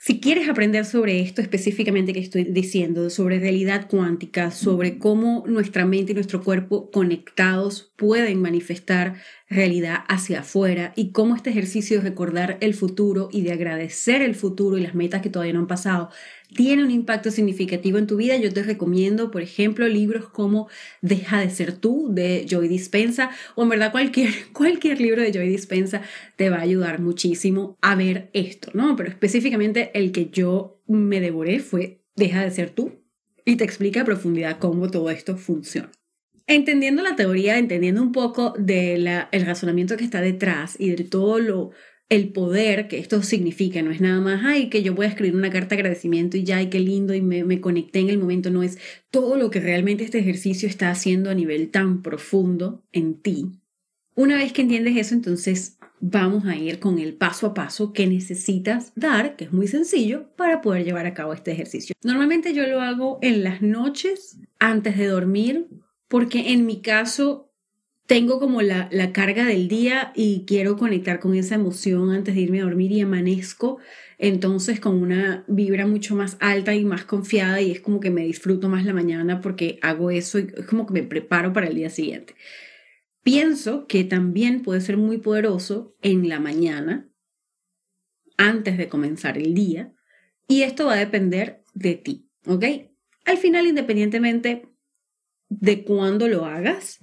Si 0.00 0.21
quieres 0.21 0.50
aprender 0.50 0.85
sobre 0.85 1.21
esto 1.21 1.40
específicamente 1.40 2.12
que 2.12 2.21
estoy 2.21 2.44
diciendo, 2.44 3.09
sobre 3.09 3.38
realidad 3.38 3.88
cuántica, 3.88 4.50
sobre 4.50 4.99
cómo 4.99 5.44
nuestra 5.47 5.87
mente 5.87 6.12
y 6.12 6.14
nuestro 6.14 6.42
cuerpo 6.42 6.90
conectados 6.90 7.90
pueden 7.97 8.42
manifestar 8.42 9.14
realidad 9.49 10.00
hacia 10.09 10.40
afuera 10.40 10.92
y 10.94 11.12
cómo 11.12 11.35
este 11.35 11.49
ejercicio 11.50 11.97
de 11.97 12.11
recordar 12.11 12.59
el 12.61 12.75
futuro 12.75 13.30
y 13.33 13.42
de 13.42 13.52
agradecer 13.52 14.21
el 14.21 14.35
futuro 14.35 14.76
y 14.76 14.83
las 14.83 14.94
metas 14.94 15.23
que 15.23 15.30
todavía 15.30 15.54
no 15.54 15.61
han 15.61 15.66
pasado 15.68 16.11
tiene 16.55 16.85
un 16.85 16.91
impacto 16.91 17.31
significativo 17.31 17.99
en 17.99 18.07
tu 18.07 18.17
vida, 18.17 18.37
yo 18.37 18.53
te 18.53 18.63
recomiendo, 18.63 19.31
por 19.31 19.43
ejemplo, 19.43 19.89
libros 19.89 20.29
como 20.29 20.69
Deja 21.03 21.41
de 21.41 21.51
ser 21.51 21.73
tú 21.73 22.09
de 22.11 22.47
Joy 22.49 22.69
Dispensa 22.69 23.31
o 23.55 23.63
en 23.63 23.71
verdad 23.71 23.93
cualquier, 23.93 24.31
cualquier 24.53 25.01
libro 25.01 25.23
de 25.23 25.33
Joy 25.33 25.49
Dispensa 25.49 26.03
te 26.37 26.51
va 26.51 26.59
a 26.59 26.63
ayudar 26.63 27.01
muchísimo 27.01 27.77
a 27.81 27.95
ver 27.95 28.31
esto, 28.33 28.71
¿no? 28.75 28.97
Pero 28.97 29.09
específicamente 29.09 29.91
el 29.95 30.13
que 30.13 30.31
yo 30.31 30.81
me 30.87 31.21
devoré 31.21 31.61
fue 31.61 32.01
Deja 32.17 32.45
de 32.45 32.51
ser 32.53 32.71
tú 32.71 33.03
y 33.45 33.57
te 33.57 33.65
explica 33.65 34.03
a 34.03 34.05
profundidad 34.05 34.59
cómo 34.59 34.89
todo 34.89 35.11
esto 35.11 35.37
funciona. 35.37 35.91
Entendiendo 36.47 37.03
la 37.03 37.17
teoría, 37.17 37.59
entendiendo 37.59 38.03
un 38.03 38.13
poco 38.13 38.55
del 38.59 39.09
razonamiento 39.33 39.97
que 39.97 40.05
está 40.05 40.21
detrás 40.21 40.77
y 40.79 40.91
de 40.91 41.05
todo 41.05 41.39
lo, 41.39 41.71
el 42.08 42.28
poder 42.32 42.88
que 42.88 42.99
esto 42.99 43.23
significa. 43.23 43.82
No 43.82 43.90
es 43.90 44.00
nada 44.00 44.20
más, 44.20 44.42
ay, 44.44 44.68
que 44.68 44.82
yo 44.82 44.94
voy 44.94 45.06
escribir 45.06 45.34
una 45.37 45.50
carta 45.50 45.75
de 45.75 45.80
agradecimiento 45.80 46.37
y 46.37 46.44
ya, 46.44 46.58
ay, 46.58 46.68
qué 46.68 46.80
lindo, 46.80 47.14
y 47.14 47.23
me 47.23 47.61
conecté 47.61 48.00
en 48.00 48.11
el 48.11 48.18
momento. 48.18 48.50
No 48.50 48.62
es 48.62 48.78
todo 49.11 49.37
lo 49.37 49.50
que 49.50 49.61
realmente 49.61 50.04
este 50.04 50.18
ejercicio 50.18 50.68
está 50.68 50.90
haciendo 50.90 51.30
a 51.30 51.34
nivel 51.34 51.70
tan 51.70 52.02
profundo 52.02 52.84
en 52.92 53.20
ti. 53.20 53.52
Una 54.16 54.37
vez 54.37 54.52
que 54.52 54.62
entiendes 54.62 54.96
eso, 54.96 55.14
entonces 55.14 55.78
vamos 56.00 56.44
a 56.44 56.54
ir 56.54 56.78
con 56.78 56.99
el 56.99 57.14
paso 57.14 57.49
a 57.49 57.54
paso 57.54 57.92
que 57.92 58.06
necesitas 58.06 58.92
dar, 58.94 59.37
que 59.37 59.44
es 59.44 59.52
muy 59.52 59.66
sencillo, 59.66 60.28
para 60.37 60.61
poder 60.61 60.84
llevar 60.84 61.06
a 61.06 61.14
cabo 61.14 61.32
este 61.32 61.52
ejercicio. 61.52 61.96
Normalmente 62.02 62.52
yo 62.52 62.66
lo 62.66 62.80
hago 62.80 63.18
en 63.23 63.42
las 63.42 63.62
noches 63.62 64.38
antes 64.58 64.96
de 64.99 65.06
dormir, 65.06 65.66
porque 66.06 66.52
en 66.52 66.66
mi 66.66 66.80
caso 66.80 67.53
tengo 68.06 68.38
como 68.38 68.61
la, 68.62 68.88
carga 69.12 69.46
del 69.46 69.68
día 69.68 70.12
y 70.14 70.44
quiero 70.46 70.76
conectar 70.76 71.20
con 71.20 71.34
esa 71.34 71.54
emoción 71.54 72.11
antes 72.11 72.34
de 72.34 72.42
irme 72.42 72.61
a 72.61 72.64
dormir 72.64 72.92
y 72.92 73.00
amanezco 73.00 73.78
entonces 74.18 74.78
con 74.78 75.00
una 75.00 75.44
vibra 75.49 75.87
mucho 75.87 76.14
más 76.14 76.37
alta 76.40 76.75
y 76.75 76.84
más 76.84 77.04
confiada 77.04 77.61
y 77.61 77.73
es 77.73 77.80
como 77.80 78.00
que 78.00 78.11
me 78.11 78.25
disfruto 78.25 78.68
más 78.68 78.84
la 78.84 78.92
mañana 78.92 79.40
porque 79.40 79.78
hago 79.82 80.11
eso 80.11 80.38
y 80.38 80.52
es 80.56 80.66
como 80.66 80.87
que 80.87 80.92
me 80.92 81.02
preparo 81.02 81.52
para 81.52 81.66
el 81.66 81.75
día 81.75 81.90
siguiente. 81.90 82.34
Pienso 83.23 83.87
que 83.87 84.04
también 84.04 84.62
puede 84.62 84.80
ser 84.82 84.99
muy 84.99 85.18
poderoso 85.18 85.96
en 86.02 86.28
la 86.28 86.40
mañana 86.40 87.08
antes 88.37 88.76
de 88.76 88.88
comenzar 88.88 89.38
el 89.38 89.54
día 89.54 89.94
y 90.46 90.62
esto 90.62 90.87
va 90.87 90.94
a 90.94 90.99
depender 90.99 91.62
de 91.73 91.94
ti, 91.94 92.28
¿ok? 92.46 92.64
Al 93.25 93.38
final, 93.38 93.66
independientemente 93.66 94.68
de 95.49 95.84
cuándo 95.84 96.28
lo 96.28 96.44
hagas, 96.44 97.00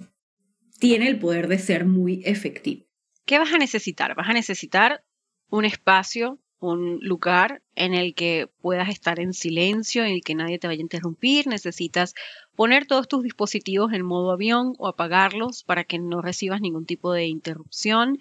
tiene 0.82 1.06
el 1.06 1.20
poder 1.20 1.46
de 1.46 1.60
ser 1.60 1.84
muy 1.84 2.22
efectivo. 2.24 2.84
¿Qué 3.24 3.38
vas 3.38 3.52
a 3.52 3.58
necesitar? 3.58 4.16
Vas 4.16 4.28
a 4.28 4.32
necesitar 4.32 5.04
un 5.48 5.64
espacio, 5.64 6.40
un 6.58 6.98
lugar 7.02 7.62
en 7.76 7.94
el 7.94 8.16
que 8.16 8.50
puedas 8.60 8.88
estar 8.88 9.20
en 9.20 9.32
silencio, 9.32 10.04
en 10.04 10.10
el 10.10 10.22
que 10.24 10.34
nadie 10.34 10.58
te 10.58 10.66
vaya 10.66 10.80
a 10.80 10.82
interrumpir. 10.82 11.46
Necesitas 11.46 12.14
poner 12.56 12.88
todos 12.88 13.06
tus 13.06 13.22
dispositivos 13.22 13.92
en 13.92 14.04
modo 14.04 14.32
avión 14.32 14.74
o 14.76 14.88
apagarlos 14.88 15.62
para 15.62 15.84
que 15.84 16.00
no 16.00 16.20
recibas 16.20 16.60
ningún 16.60 16.84
tipo 16.84 17.12
de 17.12 17.26
interrupción. 17.26 18.18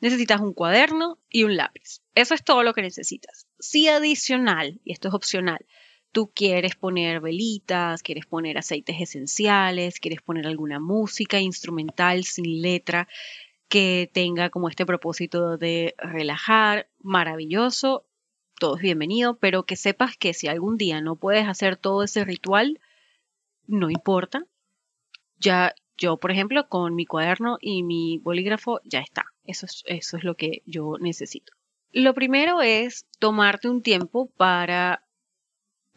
Necesitas 0.00 0.40
un 0.40 0.54
cuaderno 0.54 1.18
y 1.28 1.44
un 1.44 1.58
lápiz. 1.58 2.00
Eso 2.14 2.32
es 2.32 2.42
todo 2.42 2.62
lo 2.62 2.72
que 2.72 2.80
necesitas. 2.80 3.46
Si 3.58 3.88
adicional, 3.88 4.80
y 4.84 4.92
esto 4.92 5.08
es 5.08 5.14
opcional, 5.14 5.66
tú 6.12 6.30
quieres 6.34 6.74
poner 6.74 7.20
velitas, 7.20 8.02
quieres 8.02 8.26
poner 8.26 8.58
aceites 8.58 9.00
esenciales, 9.00 10.00
quieres 10.00 10.22
poner 10.22 10.46
alguna 10.46 10.80
música 10.80 11.40
instrumental 11.40 12.24
sin 12.24 12.62
letra 12.62 13.08
que 13.68 14.10
tenga 14.12 14.50
como 14.50 14.68
este 14.68 14.86
propósito 14.86 15.58
de 15.58 15.94
relajar, 15.98 16.88
maravilloso, 17.00 18.06
todo 18.58 18.76
es 18.76 18.82
bienvenido, 18.82 19.38
pero 19.38 19.64
que 19.64 19.76
sepas 19.76 20.16
que 20.16 20.34
si 20.34 20.48
algún 20.48 20.76
día 20.76 21.00
no 21.00 21.16
puedes 21.16 21.46
hacer 21.46 21.76
todo 21.76 22.02
ese 22.02 22.24
ritual, 22.24 22.80
no 23.66 23.90
importa. 23.90 24.44
Ya 25.38 25.74
yo, 25.96 26.16
por 26.16 26.30
ejemplo, 26.30 26.68
con 26.68 26.94
mi 26.94 27.06
cuaderno 27.06 27.58
y 27.60 27.82
mi 27.82 28.18
bolígrafo 28.18 28.80
ya 28.84 29.00
está. 29.00 29.26
Eso 29.44 29.66
es, 29.66 29.82
eso 29.86 30.16
es 30.16 30.24
lo 30.24 30.34
que 30.34 30.62
yo 30.64 30.96
necesito. 30.98 31.52
Lo 31.92 32.14
primero 32.14 32.60
es 32.60 33.06
tomarte 33.18 33.68
un 33.68 33.82
tiempo 33.82 34.30
para 34.36 35.04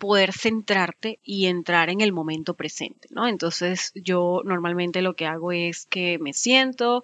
poder 0.02 0.34
centrarte 0.34 1.20
y 1.24 1.46
entrar 1.46 1.92
en 1.92 2.02
el 2.02 2.12
momento 2.12 2.56
presente, 2.56 3.08
¿no? 3.12 3.28
Entonces 3.28 3.92
yo 3.94 4.42
normalmente 4.44 5.04
lo 5.04 5.14
que 5.14 5.28
hago 5.28 5.52
es 5.52 5.86
que 5.86 6.18
me 6.18 6.34
siento, 6.34 7.04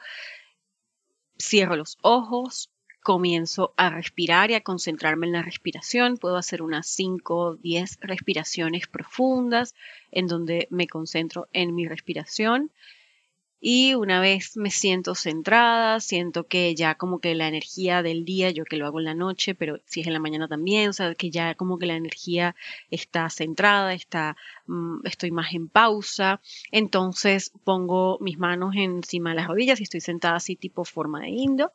cierro 1.37 1.75
los 1.75 1.99
ojos, 2.01 2.71
comienzo 3.03 3.75
a 3.77 3.91
respirar 3.91 4.49
y 4.49 4.55
a 4.55 4.61
concentrarme 4.61 5.27
en 5.27 5.33
la 5.33 5.43
respiración. 5.43 6.17
Puedo 6.17 6.37
hacer 6.37 6.63
unas 6.63 6.87
5 6.87 7.35
o 7.35 7.55
10 7.55 7.99
respiraciones 8.01 8.87
profundas 8.87 9.75
en 10.09 10.25
donde 10.25 10.67
me 10.71 10.87
concentro 10.87 11.47
en 11.53 11.75
mi 11.75 11.87
respiración 11.87 12.71
y 13.59 13.95
una 13.95 14.19
vez 14.19 14.55
me 14.55 14.69
siento 14.69 15.15
centrada, 15.15 15.99
siento 15.99 16.45
que 16.45 16.75
ya 16.75 16.95
como 16.95 17.19
que 17.19 17.33
la 17.33 17.47
energía 17.47 18.03
del 18.03 18.23
día, 18.23 18.51
yo 18.51 18.65
que 18.65 18.77
lo 18.77 18.85
hago 18.85 18.99
en 18.99 19.05
la 19.05 19.15
noche, 19.15 19.55
pero 19.55 19.79
si 19.85 20.01
es 20.01 20.07
en 20.07 20.13
la 20.13 20.19
mañana 20.19 20.47
también, 20.47 20.89
o 20.89 20.93
sea, 20.93 21.15
que 21.15 21.31
ya 21.31 21.55
como 21.55 21.79
que 21.79 21.87
la 21.87 21.95
energía 21.95 22.55
está 22.91 23.29
centrada, 23.31 23.93
está, 23.93 24.37
mm, 24.67 25.07
estoy 25.07 25.31
más 25.31 25.53
en 25.53 25.69
pausa. 25.69 26.39
Entonces 26.71 27.51
pongo 27.63 28.19
mis 28.21 28.37
manos 28.37 28.75
encima 28.75 29.31
de 29.31 29.37
las 29.37 29.47
rodillas 29.47 29.79
y 29.79 29.83
estoy 29.83 30.01
sentada 30.01 30.35
así 30.35 30.55
tipo 30.55 30.85
forma 30.85 31.21
de 31.21 31.29
indo. 31.29 31.71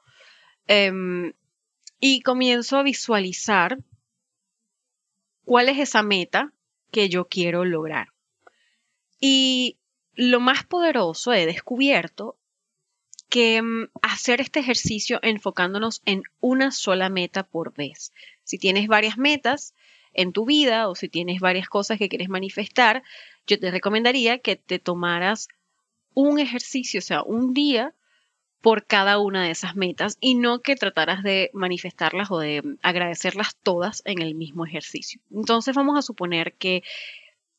Em, 0.69 1.33
y 1.99 2.21
comienzo 2.23 2.77
a 2.79 2.83
visualizar 2.85 3.79
cuál 5.45 5.69
es 5.69 5.79
esa 5.79 6.03
meta 6.03 6.53
que 6.93 7.09
yo 7.09 7.27
quiero 7.29 7.65
lograr. 7.65 8.09
Y 9.21 9.79
lo 10.15 10.41
más 10.41 10.65
poderoso 10.65 11.33
he 11.33 11.47
descubierto 11.47 12.37
que 13.29 13.63
mm, 13.63 13.89
hacer 14.03 14.41
este 14.41 14.61
ejercicio 14.61 15.19
enfocándonos 15.23 16.03
en 16.05 16.23
una 16.41 16.71
sola 16.71 17.09
meta 17.09 17.45
por 17.45 17.73
vez. 17.75 18.13
Si 18.45 18.59
tienes 18.59 18.89
varias 18.89 19.17
metas 19.17 19.75
en 20.13 20.33
tu 20.33 20.45
vida 20.45 20.89
o 20.89 20.95
si 20.95 21.09
tienes 21.09 21.41
varias 21.41 21.69
cosas 21.69 21.99
que 21.99 22.09
quieres 22.09 22.29
manifestar, 22.29 23.03
yo 23.47 23.59
te 23.59 23.71
recomendaría 23.71 24.39
que 24.39 24.57
te 24.57 24.79
tomaras 24.79 25.49
un 26.15 26.39
ejercicio, 26.39 26.99
o 26.99 27.03
sea, 27.03 27.23
un 27.23 27.55
día 27.55 27.95
por 28.61 28.87
cada 28.87 29.19
una 29.19 29.45
de 29.45 29.51
esas 29.51 29.75
metas 29.75 30.19
y 30.21 30.37
no 30.37 30.61
que 30.61 30.77
trataras 30.77 31.23
de 31.23 31.51
manifestarlas 31.53 32.31
o 32.31 32.39
de 32.39 32.63
mm, 32.63 32.79
agradecerlas 32.83 33.57
todas 33.63 34.03
en 34.05 34.23
el 34.23 34.35
mismo 34.35 34.67
ejercicio. 34.67 35.21
Entonces 35.31 35.75
vamos 35.75 35.99
a 35.99 36.03
suponer 36.03 36.53
que 36.53 36.83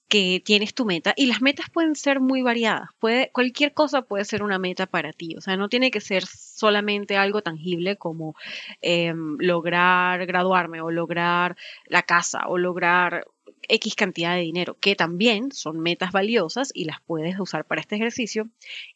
que 0.07 0.41
tienes 0.45 0.74
tu 0.74 0.86
meta 0.86 1.13
y 1.15 1.25
las 1.25 1.41
metas 1.41 1.69
pueden 1.69 1.95
ser 1.95 2.19
muy 2.19 2.41
variadas. 2.41 2.89
Puede, 3.00 3.31
cualquier 3.31 3.74
cosa 3.74 4.03
puede 4.03 4.25
ser 4.25 4.43
una 4.43 4.60
meta 4.60 4.86
para 4.86 5.12
ti. 5.12 5.36
O 5.38 5.41
sea, 5.41 5.57
no 5.57 5.69
tiene 5.69 5.91
que 5.91 6.01
ser 6.01 6.25
solamente 6.25 7.17
algo 7.17 7.41
tangible 7.41 7.98
como 7.98 8.36
em, 8.81 9.38
lograr 9.39 10.25
graduarme 10.25 10.81
o 10.81 10.91
lograr 10.91 11.55
la 11.88 12.03
casa 12.03 12.48
o 12.48 12.57
lograr 12.57 13.25
X 13.68 13.96
cantidad 13.96 14.36
de 14.36 14.42
dinero, 14.42 14.78
que 14.80 14.96
también 14.96 15.52
son 15.52 15.80
metas 15.80 16.12
valiosas 16.12 16.72
y 16.74 16.86
las 16.86 17.02
puedes 17.02 17.40
usar 17.40 17.66
para 17.66 17.82
este 17.82 17.96
ejercicio. 17.96 18.50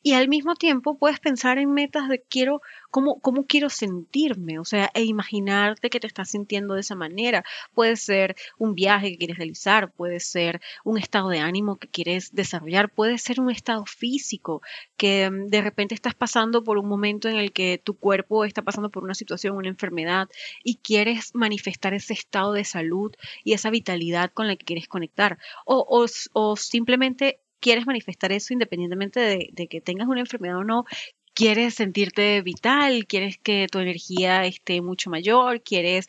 Y 0.04 0.14
al 0.14 0.28
mismo 0.28 0.56
tiempo 0.56 0.98
puedes 0.98 1.20
pensar 1.20 1.58
en 1.58 1.72
metas 1.72 2.10
de 2.10 2.22
quiero, 2.22 2.62
cómo, 2.90 3.20
cómo 3.20 3.46
quiero 3.46 3.70
sentirme, 3.70 4.60
o 4.60 4.66
sea, 4.66 4.92
e 4.94 5.04
imaginarte 5.04 5.90
que 5.90 6.00
te 6.00 6.08
estás 6.08 6.30
sintiendo 6.30 6.74
de 6.74 6.82
esa 6.82 6.96
manera. 6.96 7.44
Puede 7.74 7.96
ser 7.96 8.36
un 8.58 8.76
viaje 8.76 9.12
que 9.12 9.18
quieres 9.18 9.38
realizar, 9.38 9.92
puede 9.92 10.20
ser 10.20 10.62
un 10.84 10.98
estado 10.98 11.30
de 11.30 11.40
ánimo 11.40 11.78
que 11.78 11.88
quieres 11.88 12.34
desarrollar, 12.34 12.90
puede 12.90 13.18
ser 13.18 13.40
un 13.40 13.52
estado 13.52 13.86
físico 13.86 14.62
que 14.98 15.30
mm, 15.30 15.48
de 15.48 15.62
repente 15.62 15.96
estás 15.96 16.16
pasando 16.16 16.64
por 16.64 16.78
un 16.78 16.88
momento 16.88 17.30
en 17.30 17.38
el 17.38 17.52
que 17.52 17.80
tu 17.84 17.98
cuerpo 17.98 18.46
está 18.46 18.62
pasando 18.62 18.90
por 18.90 19.04
una 19.04 19.16
situación, 19.16 19.56
una 19.56 19.70
enfermedad 19.70 20.28
y 20.64 20.76
quieres 20.78 21.34
manifestar 21.34 21.94
ese 21.94 22.14
estado 22.14 22.54
de 22.54 22.64
salud 22.66 23.14
y 23.44 23.54
esa 23.54 23.70
vitalidad 23.70 24.32
con 24.34 24.48
la 24.48 24.57
que 24.58 24.66
quieres 24.66 24.88
conectar. 24.88 25.38
O, 25.66 26.08
o, 26.34 26.56
simplemente 26.56 27.40
quieres 27.60 27.86
manifestar 27.86 28.32
eso 28.32 28.54
independientemente 28.54 29.20
de, 29.20 29.50
de, 29.54 29.68
que 29.68 29.82
tengas 29.82 30.08
una 30.08 30.22
enfermedad 30.22 30.58
o 30.58 30.64
no. 30.64 30.86
Quieres 31.34 31.76
sentirte 31.76 32.42
vital, 32.42 33.06
quieres 33.06 33.38
que 33.38 33.68
tu 33.72 33.80
energía 33.80 34.46
esté 34.46 34.82
mucho 34.82 35.10
mayor, 35.10 35.62
quieres 35.62 36.08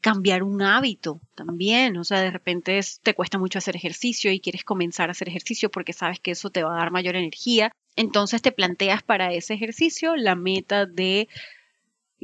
cambiar 0.00 0.42
un 0.42 0.62
hábito 0.62 1.20
también, 1.34 1.96
o 1.96 2.04
sea, 2.04 2.20
de 2.20 2.30
repente 2.30 2.78
te 3.02 3.14
cuesta 3.14 3.38
mucho 3.38 3.58
hacer 3.58 3.74
ejercicio 3.74 4.30
y 4.30 4.40
quieres 4.40 4.64
comenzar 4.64 5.08
a 5.08 5.12
hacer 5.12 5.28
ejercicio 5.28 5.70
porque 5.70 5.92
sabes 5.92 6.20
que 6.20 6.30
eso 6.32 6.50
te 6.50 6.62
va 6.62 6.74
a 6.74 6.78
dar 6.78 6.92
mayor 6.92 7.16
energía, 7.16 7.72
entonces 7.96 8.40
te 8.40 8.52
planteas 8.52 9.02
para 9.02 9.32
ese 9.32 9.54
ejercicio 9.54 10.14
la 10.14 10.36
meta 10.36 10.86
de 10.86 11.28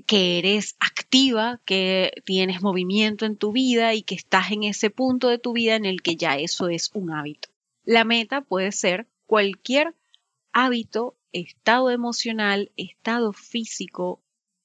que 0.07 0.38
eres 0.38 0.76
activa, 0.80 1.61
que 1.64 2.12
tienes 2.24 2.62
movimiento 2.62 3.26
en 3.26 3.37
tu 3.37 3.52
vida 3.52 3.94
y 3.94 4.02
que 4.02 4.14
estás 4.14 4.50
en 4.50 4.64
ese 4.64 4.90
punto 4.90 5.28
de 5.28 5.38
tu 5.38 5.52
vida 5.52 5.76
en 5.76 5.85
el 5.85 6.02
que 6.02 6.16
ya 6.16 6.37
eso 6.37 6.68
es 6.68 6.90
un 6.94 7.11
hábito. 7.12 7.48
La 7.85 8.04
meta 8.04 8.40
puede 8.40 8.72
ser 8.72 9.07
cualquier 9.26 9.94
hábito, 10.52 11.16
estado 11.33 11.90
emocional, 11.90 12.72
estado 12.76 13.33
físico 13.33 14.20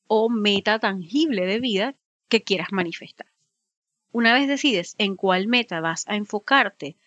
o 0.08 0.30
meta 0.30 0.80
tangible 0.80 1.46
de 1.46 1.60
vida 1.60 1.96
que 2.28 2.44
quieras 2.44 2.70
manifestar. 2.72 3.28
Una 4.12 4.34
vez 4.34 4.48
decides 4.48 4.96
en 4.98 5.16
cuál 5.16 5.48
meta 5.48 5.82
vas 5.82 6.08
a 6.08 6.16
enfocarte 6.16 6.98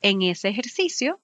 en 0.00 0.22
ese 0.22 0.48
ejercicio, 0.48 1.20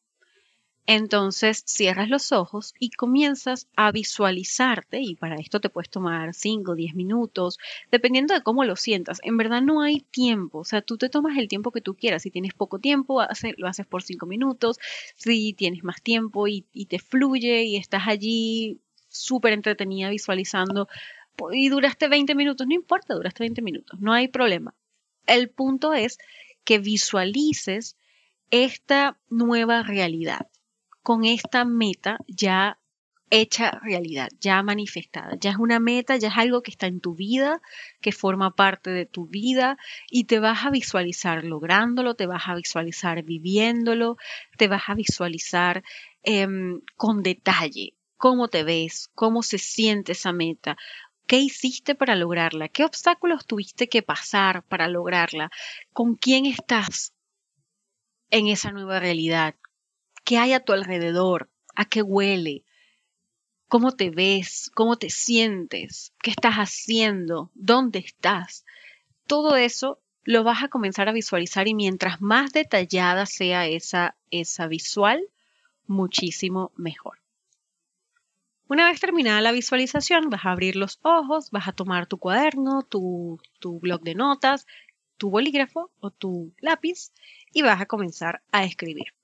entonces 0.87 1.64
cierras 1.66 2.09
los 2.09 2.31
ojos 2.31 2.75
y 2.79 2.90
comienzas 2.90 3.66
a 3.75 3.90
visualizarte 3.90 5.01
y 5.01 5.16
para 5.16 5.35
esto 5.35 5.61
te 5.61 5.68
puedes 5.68 5.90
tomar 5.90 6.33
5 6.33 6.72
o 6.72 6.75
10 6.77 6.94
minutos, 6.94 7.59
dependiendo 7.90 8.35
de 8.35 8.42
cómo 8.42 8.64
lo 8.64 8.77
sientas. 8.77 9.18
En 9.25 9.37
verdad 9.37 9.62
no 9.62 9.83
hay 9.83 10.01
tiempo, 10.01 10.59
o 10.59 10.64
sea, 10.64 10.83
tú 10.83 10.96
te 10.96 11.09
tomas 11.09 11.37
el 11.38 11.49
tiempo 11.49 11.72
que 11.72 11.81
tú 11.81 11.94
quieras. 11.94 12.22
Si 12.22 12.31
tienes 12.31 12.55
poco 12.55 12.79
tiempo, 12.79 13.20
lo 13.57 13.68
haces 13.68 13.87
por 13.87 14.05
5 14.05 14.27
minutos. 14.27 14.79
Si 15.16 15.53
tienes 15.55 15.83
más 15.83 16.01
tiempo 16.03 16.46
y, 16.46 16.64
y 16.72 16.87
te 16.87 17.01
fluye 17.01 17.64
y 17.64 17.77
estás 17.77 18.07
allí 18.07 18.79
súper 19.09 19.55
entretenida 19.55 20.11
visualizando 20.11 20.88
y 21.53 21.68
duraste 21.68 22.09
20 22.09 22.35
minutos, 22.35 22.66
no 22.66 22.75
importa, 22.75 23.14
duraste 23.14 23.42
20 23.42 23.61
minutos, 23.62 24.01
no 24.01 24.12
hay 24.12 24.29
problema. 24.29 24.75
El 25.27 25.51
punto 25.51 25.94
es 25.94 26.18
que 26.64 26.79
visualices 26.79 27.96
esta 28.51 29.18
nueva 29.29 29.83
realidad 29.83 30.49
con 31.06 31.24
esta 31.24 31.64
meta 31.64 32.18
ya 32.26 32.80
hecha 33.30 33.70
realidad, 33.80 34.28
ya 34.40 34.60
manifestada. 34.64 35.36
Ya 35.38 35.50
es 35.50 35.56
una 35.56 35.78
meta, 35.78 36.16
ya 36.16 36.26
es 36.26 36.36
algo 36.36 36.64
que 36.64 36.72
está 36.72 36.88
en 36.88 37.00
tu 37.00 37.14
vida, 37.14 37.62
que 38.00 38.10
forma 38.10 38.56
parte 38.56 38.90
de 38.90 39.06
tu 39.06 39.28
vida 39.28 39.78
y 40.10 40.24
te 40.24 40.40
vas 40.40 40.64
a 40.64 40.70
visualizar 40.70 41.44
lográndolo, 41.44 42.16
te 42.16 42.26
vas 42.26 42.48
a 42.48 42.56
visualizar 42.56 43.22
viviéndolo, 43.22 44.16
te 44.58 44.66
vas 44.66 44.82
a 44.88 44.94
visualizar 44.94 45.84
em, 46.24 46.80
con 46.96 47.22
detalle 47.22 47.94
cómo 48.16 48.48
te 48.48 48.64
ves, 48.64 49.08
cómo 49.14 49.44
se 49.44 49.58
siente 49.58 50.10
esa 50.10 50.32
meta. 50.32 50.76
¿Qué 51.28 51.38
hiciste 51.38 51.94
para 51.94 52.16
lograrla? 52.16 52.68
¿Qué 52.68 52.84
obstáculos 52.84 53.46
tuviste 53.46 53.88
que 53.88 54.02
pasar 54.02 54.64
para 54.64 54.88
lograrla? 54.88 55.52
¿Con 55.92 56.16
quién 56.16 56.46
estás 56.46 57.12
en 58.30 58.48
esa 58.48 58.72
nueva 58.72 58.98
realidad? 58.98 59.54
Qué 60.26 60.38
hay 60.38 60.52
a 60.52 60.60
tu 60.60 60.72
alrededor, 60.72 61.48
a 61.76 61.84
qué 61.84 62.02
huele, 62.02 62.64
cómo 63.68 63.92
te 63.92 64.10
ves, 64.10 64.72
cómo 64.74 64.96
te 64.96 65.08
sientes, 65.08 66.12
qué 66.20 66.30
estás 66.30 66.56
haciendo, 66.56 67.52
dónde 67.54 68.00
estás. 68.00 68.66
Todo 69.28 69.54
eso 69.54 70.00
lo 70.24 70.42
vas 70.42 70.64
a 70.64 70.68
comenzar 70.68 71.08
a 71.08 71.12
visualizar 71.12 71.68
y 71.68 71.74
mientras 71.74 72.20
más 72.20 72.52
detallada 72.52 73.24
sea 73.24 73.68
esa, 73.68 74.16
esa 74.32 74.66
visual, 74.66 75.28
muchísimo 75.86 76.72
mejor. 76.74 77.20
Una 78.68 78.86
vez 78.90 78.98
terminada 78.98 79.40
la 79.40 79.52
visualización, 79.52 80.28
vas 80.28 80.44
a 80.44 80.50
abrir 80.50 80.74
los 80.74 80.98
ojos, 81.02 81.52
vas 81.52 81.68
a 81.68 81.72
tomar 81.72 82.08
tu 82.08 82.18
cuaderno, 82.18 82.82
tu, 82.82 83.40
tu 83.60 83.78
blog 83.78 84.02
de 84.02 84.16
notas, 84.16 84.66
tu 85.18 85.30
bolígrafo 85.30 85.92
o 86.00 86.10
tu 86.10 86.52
lápiz 86.58 87.12
y 87.52 87.62
vas 87.62 87.80
a 87.80 87.86
comenzar 87.86 88.42
a 88.50 88.64
escribir. 88.64 89.14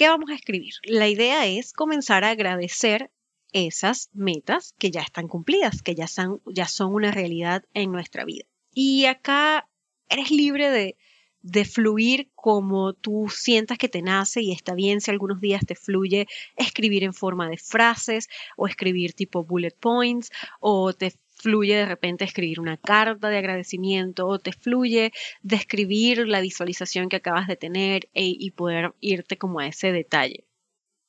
¿Qué 0.00 0.08
vamos 0.08 0.30
a 0.30 0.34
escribir? 0.34 0.72
La 0.84 1.08
idea 1.08 1.46
es 1.46 1.74
comenzar 1.74 2.24
a 2.24 2.30
agradecer 2.30 3.10
esas 3.52 4.08
metas 4.14 4.74
que 4.78 4.90
ya 4.90 5.02
están 5.02 5.28
cumplidas, 5.28 5.82
que 5.82 5.94
ya 5.94 6.06
son, 6.06 6.40
ya 6.46 6.66
son 6.68 6.94
una 6.94 7.10
realidad 7.10 7.66
en 7.74 7.92
nuestra 7.92 8.24
vida. 8.24 8.46
Y 8.72 9.04
acá 9.04 9.68
eres 10.08 10.30
libre 10.30 10.70
de, 10.70 10.96
de 11.42 11.66
fluir 11.66 12.30
como 12.34 12.94
tú 12.94 13.26
sientas 13.28 13.76
que 13.76 13.90
te 13.90 14.00
nace 14.00 14.40
y 14.40 14.52
está 14.52 14.74
bien 14.74 15.02
si 15.02 15.10
algunos 15.10 15.42
días 15.42 15.66
te 15.66 15.74
fluye 15.74 16.26
escribir 16.56 17.04
en 17.04 17.12
forma 17.12 17.50
de 17.50 17.58
frases 17.58 18.30
o 18.56 18.66
escribir 18.66 19.12
tipo 19.12 19.44
bullet 19.44 19.76
points 19.78 20.30
o 20.60 20.94
te 20.94 21.12
fluye 21.40 21.76
de 21.76 21.86
repente 21.86 22.24
escribir 22.24 22.60
una 22.60 22.76
carta 22.76 23.28
de 23.28 23.38
agradecimiento 23.38 24.26
o 24.26 24.38
te 24.38 24.52
fluye 24.52 25.12
describir 25.42 26.28
la 26.28 26.40
visualización 26.40 27.08
que 27.08 27.16
acabas 27.16 27.48
de 27.48 27.56
tener 27.56 28.08
e, 28.14 28.26
y 28.26 28.50
poder 28.50 28.92
irte 29.00 29.36
como 29.36 29.60
a 29.60 29.66
ese 29.66 29.92
detalle. 29.92 30.44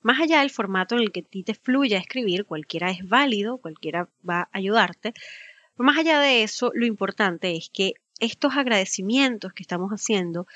Más 0.02 0.20
allá 0.20 0.40
del 0.40 0.50
formato 0.50 0.96
en 0.96 1.02
el 1.02 1.12
que 1.12 1.20
a 1.20 1.24
ti 1.24 1.44
te 1.44 1.54
fluye 1.54 1.96
escribir, 1.96 2.46
cualquiera 2.46 2.90
es 2.90 3.08
válido, 3.08 3.58
cualquiera 3.58 4.10
va 4.28 4.42
a 4.42 4.50
ayudarte. 4.52 5.14
Pero 5.14 5.86
más 5.86 5.98
allá 5.98 6.20
de 6.20 6.44
eso, 6.44 6.72
lo 6.74 6.86
importante 6.86 7.56
es 7.56 7.70
que 7.72 7.94
estos 8.20 8.56
agradecimientos 8.56 9.54
que 9.54 9.64
estamos 9.64 9.92
haciendo 9.92 10.48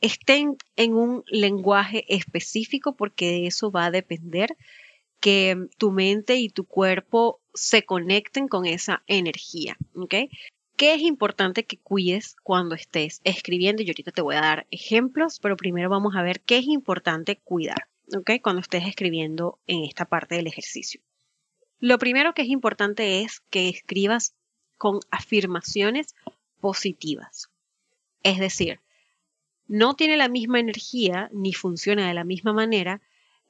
estén 0.00 0.56
en 0.76 0.94
un 0.94 1.24
lenguaje 1.26 2.04
específico 2.14 2.94
porque 2.94 3.26
de 3.26 3.46
eso 3.46 3.70
va 3.70 3.86
a 3.86 3.90
depender 3.90 4.56
que 5.20 5.68
tu 5.78 5.90
mente 5.90 6.36
y 6.36 6.48
tu 6.48 6.64
cuerpo 6.64 7.40
se 7.54 7.84
conecten 7.84 8.48
con 8.48 8.66
esa 8.66 9.02
energía, 9.06 9.76
¿ok? 9.94 10.14
¿Qué 10.76 10.94
es 10.94 11.02
importante 11.02 11.64
que 11.64 11.76
cuides 11.76 12.36
cuando 12.44 12.76
estés 12.76 13.20
escribiendo? 13.24 13.82
Y 13.82 13.88
ahorita 13.88 14.12
te 14.12 14.22
voy 14.22 14.36
a 14.36 14.40
dar 14.40 14.66
ejemplos, 14.70 15.40
pero 15.40 15.56
primero 15.56 15.90
vamos 15.90 16.14
a 16.14 16.22
ver 16.22 16.40
qué 16.40 16.58
es 16.58 16.66
importante 16.66 17.36
cuidar, 17.36 17.88
¿ok? 18.16 18.32
Cuando 18.42 18.62
estés 18.62 18.86
escribiendo 18.86 19.58
en 19.66 19.84
esta 19.84 20.04
parte 20.04 20.36
del 20.36 20.46
ejercicio. 20.46 21.00
Lo 21.80 21.98
primero 21.98 22.32
que 22.32 22.42
es 22.42 22.48
importante 22.48 23.22
es 23.22 23.40
que 23.50 23.68
escribas 23.68 24.34
con 24.76 25.00
afirmaciones 25.10 26.14
positivas. 26.60 27.50
Es 28.22 28.38
decir, 28.38 28.80
no 29.66 29.94
tiene 29.94 30.16
la 30.16 30.28
misma 30.28 30.60
energía 30.60 31.28
ni 31.32 31.52
funciona 31.52 32.06
de 32.06 32.14
la 32.14 32.24
misma 32.24 32.52
manera 32.52 33.00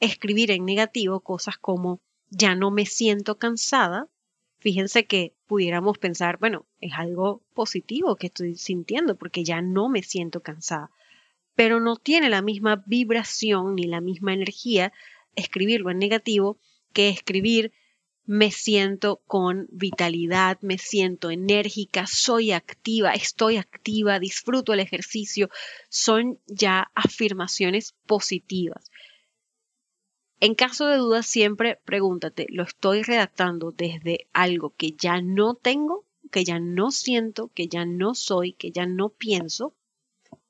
escribir 0.01 0.51
en 0.51 0.65
negativo 0.65 1.21
cosas 1.21 1.59
como 1.59 2.01
ya 2.31 2.55
no 2.55 2.71
me 2.71 2.87
siento 2.87 3.39
cansada. 3.39 4.09
Fíjense 4.59 5.07
que 5.07 5.35
pudiéramos 5.47 5.99
pensar, 5.99 6.39
bueno, 6.39 6.67
es 6.81 6.93
algo 6.95 7.43
positivo 7.55 8.17
que 8.17 8.27
estoy 8.27 8.57
sintiendo 8.57 9.17
porque 9.17 9.45
ya 9.45 9.63
no 9.63 9.89
me 9.89 10.03
siento 10.03 10.41
cansada, 10.41 10.91
pero 11.55 11.81
no 11.81 11.97
tiene 11.97 12.29
la 12.29 12.43
misma 12.43 12.83
vibración 12.87 13.77
ni 13.77 13.85
la 13.85 14.01
misma 14.01 14.35
energía 14.35 14.93
escribirlo 15.37 15.91
en 15.91 15.99
negativo 15.99 16.59
que 16.93 17.09
escribir 17.09 17.73
me 18.27 18.51
siento 18.51 19.23
con 19.27 19.69
vitalidad, 19.71 20.59
me 20.61 20.77
siento 20.77 21.31
enérgica, 21.31 22.07
soy 22.07 22.53
activa, 22.53 23.13
estoy 23.13 23.57
activa, 23.57 24.19
disfruto 24.19 24.75
el 24.75 24.81
ejercicio, 24.81 25.49
son 25.89 26.39
ya 26.47 26.91
afirmaciones 26.95 27.95
positivas. 28.07 28.91
En 30.40 30.55
caso 30.55 30.87
de 30.87 30.98
duda, 30.98 31.24
siempre 31.24 31.81
pregúntate, 31.85 32.46
¿lo 32.51 32.62
estoy 32.62 33.03
redactando 33.03 33.72
desde 33.72 34.29
algo 34.33 34.72
que 34.77 34.92
ya 34.92 35.20
no 35.20 35.55
tengo, 35.55 36.05
que 36.31 36.44
ya 36.44 36.61
no 36.61 36.92
siento, 36.92 37.51
que 37.55 37.66
ya 37.66 37.85
no 37.85 38.14
soy, 38.14 38.53
que 38.53 38.70
ya 38.70 38.87
no 38.87 39.09
pienso? 39.09 39.74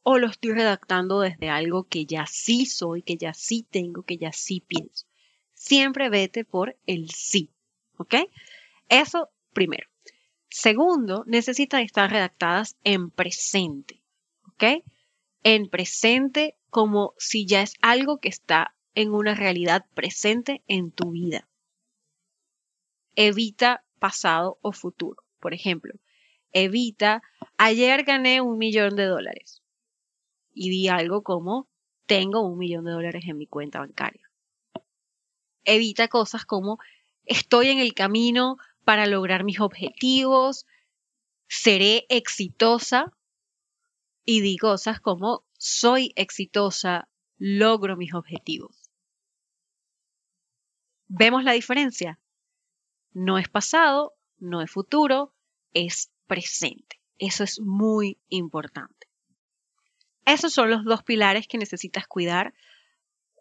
¿O 0.03 0.19
lo 0.19 0.27
estoy 0.27 0.53
redactando 0.53 1.21
desde 1.21 1.49
algo 1.49 1.85
que 1.85 2.05
ya 2.05 2.27
sí 2.27 2.67
soy, 2.67 3.03
que 3.03 3.17
ya 3.17 3.33
sí 3.33 3.67
tengo, 3.71 4.03
que 4.03 4.19
ya 4.19 4.31
sí 4.33 4.61
pienso? 4.61 5.07
Siempre 5.55 6.11
vete 6.11 6.45
por 6.45 6.77
el 6.87 7.11
sí. 7.11 7.51
¿Ok? 7.97 8.15
Eso 8.91 9.31
primero. 9.55 9.89
Segundo, 10.51 11.25
necesitan 11.27 11.83
estar 11.83 12.11
redactadas 12.11 12.77
en 12.85 13.11
presente. 13.11 14.03
¿Ok? 14.53 14.85
En 15.45 15.69
presente 15.69 16.57
como 16.69 17.15
si 17.17 17.47
ya 17.47 17.63
es 17.63 17.75
algo 17.81 18.19
que 18.19 18.29
está 18.29 18.75
en 18.95 19.13
una 19.13 19.35
realidad 19.35 19.87
presente 19.95 20.63
en 20.67 20.91
tu 20.91 21.13
vida. 21.13 21.49
Evita 23.15 23.85
pasado 23.99 24.59
o 24.63 24.73
futuro. 24.73 25.23
Por 25.41 25.55
ejemplo, 25.55 25.95
evita, 26.53 27.23
ayer 27.57 28.05
gané 28.05 28.41
un 28.41 28.59
millón 28.59 28.97
de 28.97 29.07
dólares. 29.07 29.63
Y 30.53 30.71
di 30.71 30.89
algo 30.89 31.23
como, 31.23 31.69
tengo 32.07 32.41
un 32.41 32.59
millón 32.59 32.85
de 32.85 32.93
dólares 32.93 33.25
en 33.27 33.39
mi 33.39 33.47
cuenta 33.47 33.81
bancaria. 33.81 34.29
Evita 35.65 36.09
cosas 36.09 36.45
como, 36.45 36.79
estoy 37.25 37.69
en 37.69 37.79
el 37.79 37.95
camino 37.95 38.57
para 38.85 39.07
lograr 39.07 39.45
mis 39.45 39.61
objetivos, 39.61 40.67
seré 41.47 42.07
exitosa 42.09 43.13
y 44.25 44.41
di 44.41 44.57
cosas 44.57 45.01
como 45.01 45.45
soy 45.59 46.13
exitosa, 46.17 47.09
logro 47.37 47.97
mis 47.97 48.15
objetivos. 48.15 48.78
¿Vemos 51.09 51.43
la 51.43 51.53
diferencia? 51.53 52.19
No 53.13 53.39
es 53.39 53.49
pasado, 53.49 54.15
no 54.39 54.61
es 54.61 54.71
futuro, 54.71 55.33
es 55.73 56.11
presente. 56.27 57.01
Eso 57.19 57.45
es 57.45 57.61
muy 57.61 58.19
importante. 58.29 59.09
Esos 60.27 60.53
son 60.53 60.71
los 60.71 60.85
dos 60.85 61.03
pilares 61.03 61.49
que 61.49 61.57
necesitas 61.57 62.07
cuidar 62.07 62.55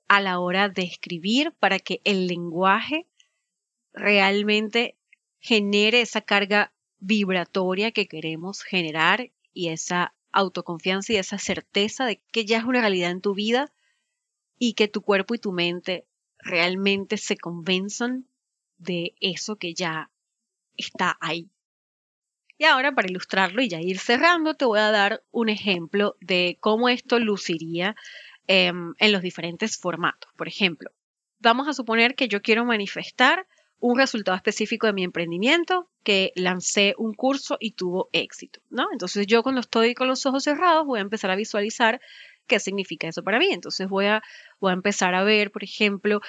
a 0.08 0.22
la 0.22 0.40
hora 0.40 0.70
de 0.70 0.84
escribir 0.84 1.52
para 1.60 1.80
que 1.80 2.00
el 2.06 2.28
lenguaje 2.28 3.06
realmente 3.92 4.96
genere 5.40 6.00
esa 6.02 6.22
carga 6.22 6.74
vibratoria 7.00 7.92
que 7.92 8.08
queremos 8.08 8.64
generar 8.64 9.32
y 9.54 9.68
esa 9.68 10.16
autoconfianza 10.32 11.14
y 11.14 11.18
esa 11.18 11.38
certeza 11.38 12.06
de 12.06 12.22
que 12.32 12.46
ya 12.46 12.60
es 12.60 12.64
una 12.64 12.80
realidad 12.80 13.12
en 13.12 13.22
tu 13.22 13.34
vida 13.34 13.74
y 14.58 14.74
que 14.74 14.88
tu 14.88 15.02
cuerpo 15.02 15.36
y 15.36 15.40
tu 15.40 15.52
mente 15.52 16.07
realmente 16.40 17.18
se 17.18 17.38
convenzan 17.38 18.28
de 18.78 19.16
eso 19.20 19.56
que 19.56 19.74
ya 19.74 20.10
está 20.76 21.18
ahí. 21.20 21.50
Y 22.58 22.66
ahora 22.66 22.94
para 22.94 23.10
ilustrarlo 23.10 23.62
y 23.62 23.70
ya 23.70 23.82
ir 23.82 24.00
cerrando, 24.00 24.56
te 24.56 24.66
voy 24.66 24.80
a 24.80 24.92
dar 24.92 25.24
un 25.32 25.50
ejemplo 25.50 26.16
de 26.20 26.58
cómo 26.60 26.90
esto 26.90 27.20
luciría 27.20 27.96
em, 28.48 28.94
en 28.98 29.12
los 29.12 29.22
diferentes 29.22 29.78
formatos. 29.78 30.32
Por 30.36 30.48
ejemplo, 30.48 30.92
vamos 31.40 31.68
a 31.68 31.74
suponer 31.74 32.16
que 32.16 32.28
yo 32.28 32.42
quiero 32.42 32.66
manifestar 32.66 33.48
un 33.80 33.98
resultado 33.98 34.36
específico 34.36 34.88
de 34.88 34.94
mi 34.94 35.04
emprendimiento, 35.04 35.88
que 36.04 36.32
lancé 36.36 36.96
un 36.98 37.14
curso 37.14 37.58
y 37.60 37.72
tuvo 37.74 38.10
éxito, 38.12 38.60
¿no? 38.70 38.88
Entonces 38.92 39.28
yo 39.28 39.44
cuando 39.44 39.62
estoy 39.62 39.94
con 39.94 40.08
los 40.08 40.26
ojos 40.26 40.44
cerrados 40.44 40.86
voy 40.86 40.98
a 40.98 41.04
empezar 41.04 41.30
a 41.30 41.36
visualizar 41.36 42.02
qué 42.48 42.60
significa 42.60 43.08
eso 43.08 43.24
para 43.24 43.40
mí. 43.40 43.50
Entonces 43.52 43.88
voy 43.88 44.06
a, 44.06 44.22
voy 44.60 44.72
a 44.72 44.74
empezar 44.74 45.16
a 45.16 45.24
ver, 45.24 45.52
por 45.52 45.64
ejemplo, 45.64 46.22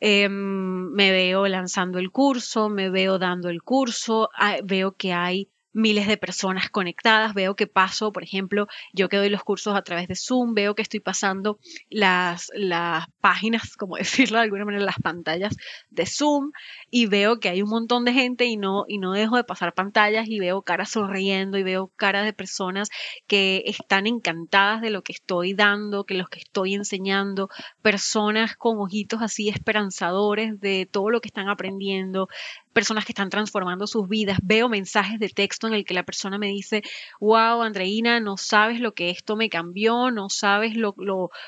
em, 0.00 0.90
me 0.92 1.10
veo 1.12 1.46
lanzando 1.48 1.98
el 1.98 2.10
curso, 2.10 2.68
me 2.68 2.90
veo 2.90 3.18
dando 3.18 3.48
el 3.48 3.62
curso, 3.62 4.30
ah, 4.34 4.56
veo 4.64 4.92
que 4.92 5.12
hay 5.12 5.48
miles 5.72 6.06
de 6.06 6.16
personas 6.16 6.70
conectadas, 6.70 7.34
veo 7.34 7.54
que 7.54 7.66
paso, 7.66 8.12
por 8.12 8.22
ejemplo, 8.22 8.66
yo 8.92 9.08
que 9.08 9.16
doy 9.16 9.28
los 9.28 9.44
cursos 9.44 9.76
a 9.76 9.82
través 9.82 10.08
de 10.08 10.16
Zoom, 10.16 10.54
veo 10.54 10.74
que 10.74 10.82
estoy 10.82 11.00
pasando 11.00 11.58
las, 11.88 12.50
las 12.54 13.06
páginas, 13.20 13.76
como 13.76 13.96
decirlo 13.96 14.38
de 14.38 14.44
alguna 14.44 14.64
manera, 14.64 14.84
las 14.84 14.98
pantallas 15.02 15.56
de 15.90 16.06
Zoom 16.06 16.52
y 16.90 17.06
veo 17.06 17.40
que 17.40 17.48
hay 17.48 17.62
un 17.62 17.70
montón 17.70 18.04
de 18.04 18.12
gente 18.12 18.46
y 18.46 18.56
no, 18.56 18.84
y 18.88 18.98
no 18.98 19.12
dejo 19.12 19.36
de 19.36 19.44
pasar 19.44 19.74
pantallas 19.74 20.26
y 20.28 20.38
veo 20.38 20.62
caras 20.62 20.90
sonriendo 20.90 21.58
y 21.58 21.62
veo 21.62 21.88
caras 21.96 22.24
de 22.24 22.32
personas 22.32 22.88
que 23.26 23.62
están 23.66 24.06
encantadas 24.06 24.80
de 24.80 24.90
lo 24.90 25.02
que 25.02 25.12
estoy 25.12 25.54
dando, 25.54 26.04
que 26.04 26.14
lo 26.14 26.26
que 26.26 26.40
estoy 26.40 26.74
enseñando, 26.74 27.48
personas 27.82 28.56
con 28.56 28.78
ojitos 28.78 29.22
así 29.22 29.48
esperanzadores 29.48 30.60
de 30.60 30.88
todo 30.90 31.10
lo 31.10 31.20
que 31.20 31.28
están 31.28 31.48
aprendiendo, 31.48 32.28
personas 32.72 33.04
que 33.04 33.12
están 33.12 33.30
transformando 33.30 33.86
sus 33.86 34.08
vidas, 34.08 34.38
veo 34.42 34.68
mensajes 34.68 35.18
de 35.18 35.28
texto 35.28 35.66
en 35.66 35.74
el 35.74 35.84
que 35.84 35.94
la 35.94 36.04
persona 36.04 36.38
me 36.38 36.48
dice, 36.48 36.82
wow, 37.20 37.62
Andreina, 37.62 38.20
no 38.20 38.36
sabes 38.36 38.80
lo 38.80 38.92
que 38.92 39.10
esto 39.10 39.36
me 39.36 39.48
cambió, 39.48 40.10
no 40.10 40.28
sabes 40.28 40.76
lo, 40.76 40.94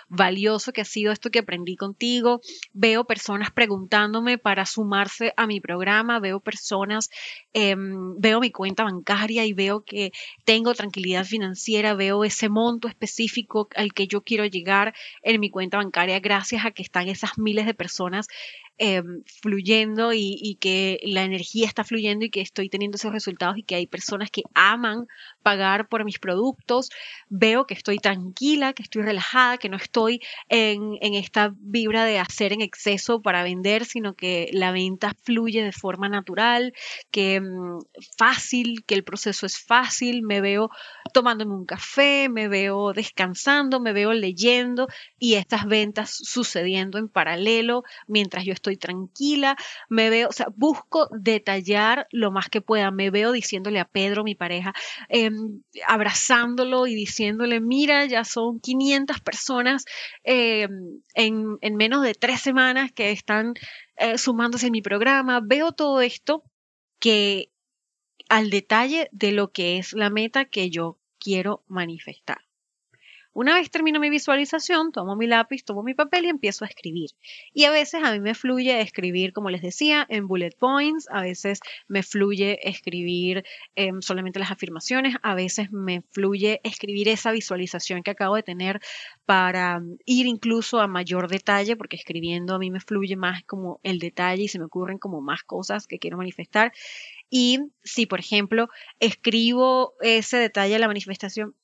valioso 0.08 0.72
que 0.72 0.80
ha 0.80 0.84
sido 0.84 1.12
esto 1.12 1.30
que 1.30 1.40
aprendí 1.40 1.76
contigo, 1.76 2.40
veo 2.72 3.04
personas 3.04 3.50
preguntándome 3.50 4.38
para 4.38 4.66
sumarse 4.66 5.32
a 5.36 5.46
mi 5.46 5.60
programa, 5.60 6.20
veo 6.20 6.40
personas, 6.40 7.10
em, 7.52 8.18
veo 8.18 8.40
mi 8.40 8.50
cuenta 8.50 8.84
bancaria 8.84 9.44
y 9.44 9.52
veo 9.52 9.84
que 9.84 10.12
tengo 10.44 10.74
tranquilidad 10.74 11.24
financiera, 11.24 11.94
veo 11.94 12.24
ese 12.24 12.48
monto 12.48 12.88
específico 12.88 13.68
al 13.76 13.92
que 13.92 14.06
yo 14.06 14.22
quiero 14.22 14.44
llegar 14.46 14.94
en 15.22 15.40
mi 15.40 15.50
cuenta 15.50 15.76
bancaria 15.78 16.20
gracias 16.20 16.64
a 16.64 16.70
que 16.70 16.82
están 16.82 17.08
esas 17.08 17.38
miles 17.38 17.66
de 17.66 17.74
personas 17.74 18.26
em, 18.84 19.22
fluyendo 19.26 20.12
y, 20.12 20.36
y, 20.42 20.56
que 20.56 20.98
la 21.04 21.22
energía 21.22 21.68
está 21.68 21.84
fluyendo 21.84 22.24
y 22.24 22.30
que 22.30 22.40
estoy 22.40 22.68
teniendo 22.68 22.96
esos 22.96 23.12
resultados 23.12 23.56
y 23.56 23.62
que 23.62 23.76
hay 23.76 23.86
personas 23.86 24.28
que 24.32 24.42
aman 24.54 25.06
pagar 25.42 25.88
por 25.88 26.04
mis 26.04 26.18
productos, 26.18 26.90
veo 27.28 27.66
que 27.66 27.74
estoy 27.74 27.98
tranquila, 27.98 28.72
que 28.72 28.82
estoy 28.82 29.02
relajada, 29.02 29.58
que 29.58 29.68
no 29.68 29.76
estoy 29.76 30.20
en, 30.48 30.96
en 31.00 31.14
esta 31.14 31.52
vibra 31.58 32.04
de 32.04 32.18
hacer 32.18 32.52
en 32.52 32.60
exceso 32.60 33.20
para 33.22 33.42
vender, 33.42 33.84
sino 33.84 34.14
que 34.14 34.48
la 34.52 34.72
venta 34.72 35.12
fluye 35.22 35.62
de 35.62 35.72
forma 35.72 36.08
natural, 36.08 36.72
que 37.10 37.40
mm, 37.40 37.78
fácil, 38.16 38.84
que 38.86 38.94
el 38.94 39.04
proceso 39.04 39.46
es 39.46 39.58
fácil, 39.58 40.22
me 40.22 40.40
veo 40.40 40.70
tomándome 41.12 41.54
un 41.54 41.66
café, 41.66 42.28
me 42.28 42.48
veo 42.48 42.92
descansando, 42.92 43.80
me 43.80 43.92
veo 43.92 44.12
leyendo 44.12 44.88
y 45.18 45.34
estas 45.34 45.66
ventas 45.66 46.10
sucediendo 46.10 46.98
en 46.98 47.08
paralelo 47.08 47.82
mientras 48.06 48.44
yo 48.44 48.52
estoy 48.52 48.76
tranquila, 48.76 49.56
me 49.88 50.10
veo, 50.10 50.28
o 50.28 50.32
sea, 50.32 50.46
busco 50.54 51.08
detallar 51.12 52.06
lo 52.10 52.30
más 52.30 52.48
que 52.48 52.60
pueda, 52.60 52.90
me 52.90 53.10
veo 53.10 53.32
diciéndole 53.32 53.80
a 53.80 53.84
Pedro, 53.84 54.24
mi 54.24 54.34
pareja, 54.34 54.72
em, 55.08 55.31
abrazándolo 55.86 56.86
y 56.86 56.94
diciéndole, 56.94 57.60
mira, 57.60 58.06
ya 58.06 58.24
son 58.24 58.60
500 58.60 59.20
personas 59.20 59.84
em, 60.24 61.00
en, 61.14 61.58
en, 61.60 61.76
menos 61.76 62.02
de 62.02 62.14
tres 62.14 62.40
semanas 62.40 62.92
que 62.92 63.10
están 63.10 63.54
eh, 63.96 64.18
sumándose 64.18 64.66
en 64.66 64.72
mi 64.72 64.82
programa, 64.82 65.40
veo 65.42 65.72
todo 65.72 66.00
esto 66.00 66.44
que 66.98 67.50
al 68.28 68.50
detalle 68.50 69.08
de 69.12 69.32
lo 69.32 69.52
que 69.52 69.78
es 69.78 69.92
la 69.92 70.10
meta 70.10 70.44
que 70.46 70.70
yo 70.70 70.98
quiero 71.18 71.64
manifestar. 71.68 72.38
Una 73.34 73.54
vez 73.54 73.70
termino 73.70 73.98
mi 73.98 74.10
visualización, 74.10 74.92
tomo 74.92 75.16
mi 75.16 75.26
lápiz, 75.26 75.64
tomo 75.64 75.82
mi 75.82 75.94
papel 75.94 76.26
y 76.26 76.28
empiezo 76.28 76.66
a 76.66 76.68
escribir. 76.68 77.10
Y 77.54 77.64
a 77.64 77.70
veces 77.70 78.02
a 78.04 78.12
mí 78.12 78.20
me 78.20 78.34
fluye 78.34 78.80
escribir, 78.82 79.32
como 79.32 79.48
les 79.48 79.62
decía, 79.62 80.06
en 80.10 80.28
bullet 80.28 80.54
points, 80.58 81.08
a 81.10 81.22
veces 81.22 81.60
me 81.88 82.02
fluye 82.02 82.68
escribir 82.68 83.44
em, 83.74 84.02
solamente 84.02 84.38
las 84.38 84.50
afirmaciones, 84.50 85.16
a 85.22 85.34
veces 85.34 85.72
me 85.72 86.02
fluye 86.10 86.60
escribir 86.62 87.08
esa 87.08 87.32
visualización 87.32 88.02
que 88.02 88.10
acabo 88.10 88.36
de 88.36 88.42
tener 88.42 88.80
para 89.24 89.80
mm, 89.80 89.96
ir 90.04 90.26
incluso 90.26 90.80
a 90.80 90.86
mayor 90.86 91.28
detalle, 91.28 91.74
porque 91.76 91.96
escribiendo 91.96 92.54
a 92.54 92.58
mí 92.58 92.70
me 92.70 92.80
fluye 92.80 93.16
más 93.16 93.42
como 93.44 93.80
el 93.82 93.98
detalle 93.98 94.42
y 94.42 94.48
se 94.48 94.58
me 94.58 94.66
ocurren 94.66 94.98
como 94.98 95.22
más 95.22 95.42
cosas 95.42 95.86
que 95.86 95.98
quiero 95.98 96.18
manifestar. 96.18 96.72
Y 97.30 97.60
si, 97.82 98.04
por 98.04 98.20
ejemplo, 98.20 98.68
escribo 99.00 99.94
ese 100.02 100.36
detalle 100.36 100.74
de 100.74 100.80
la 100.80 100.86
manifestación, 100.86 101.54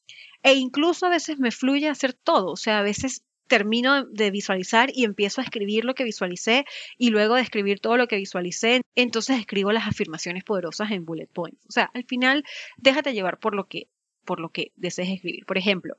e 0.43 0.55
incluso 0.55 1.07
a 1.07 1.11
veces 1.11 1.39
me 1.39 1.51
fluye 1.51 1.89
hacer 1.89 2.13
todo, 2.13 2.53
o 2.53 2.57
sea, 2.57 2.79
a 2.79 2.83
veces 2.83 3.23
termino 3.49 4.05
de 4.05 4.31
visualizar 4.31 4.91
y 4.95 5.05
empiezo 5.05 5.41
a 5.41 5.45
escribir 5.45 5.85
lo 5.85 5.95
que 5.95 6.05
visualicé 6.05 6.67
y 6.99 7.11
luego 7.11 7.35
de 7.35 7.43
escribir 7.43 7.81
todo 7.81 7.97
lo 7.97 8.07
que 8.07 8.17
visualicé, 8.17 8.83
entonces 8.95 9.39
escribo 9.39 9.73
las 9.73 9.89
afirmaciones 9.89 10.45
poderosas 10.45 10.91
en 10.93 11.05
bullet 11.05 11.27
points. 11.27 11.65
O 11.67 11.73
sea, 11.73 11.91
al 11.95 12.05
final 12.05 12.45
déjate 12.77 13.15
llevar 13.15 13.39
por 13.39 13.55
lo 13.55 13.67
que 13.67 13.89
por 14.25 14.41
lo 14.41 14.51
que 14.51 14.73
desees 14.77 15.09
escribir. 15.09 15.47
Por 15.47 15.57
ejemplo, 15.57 15.97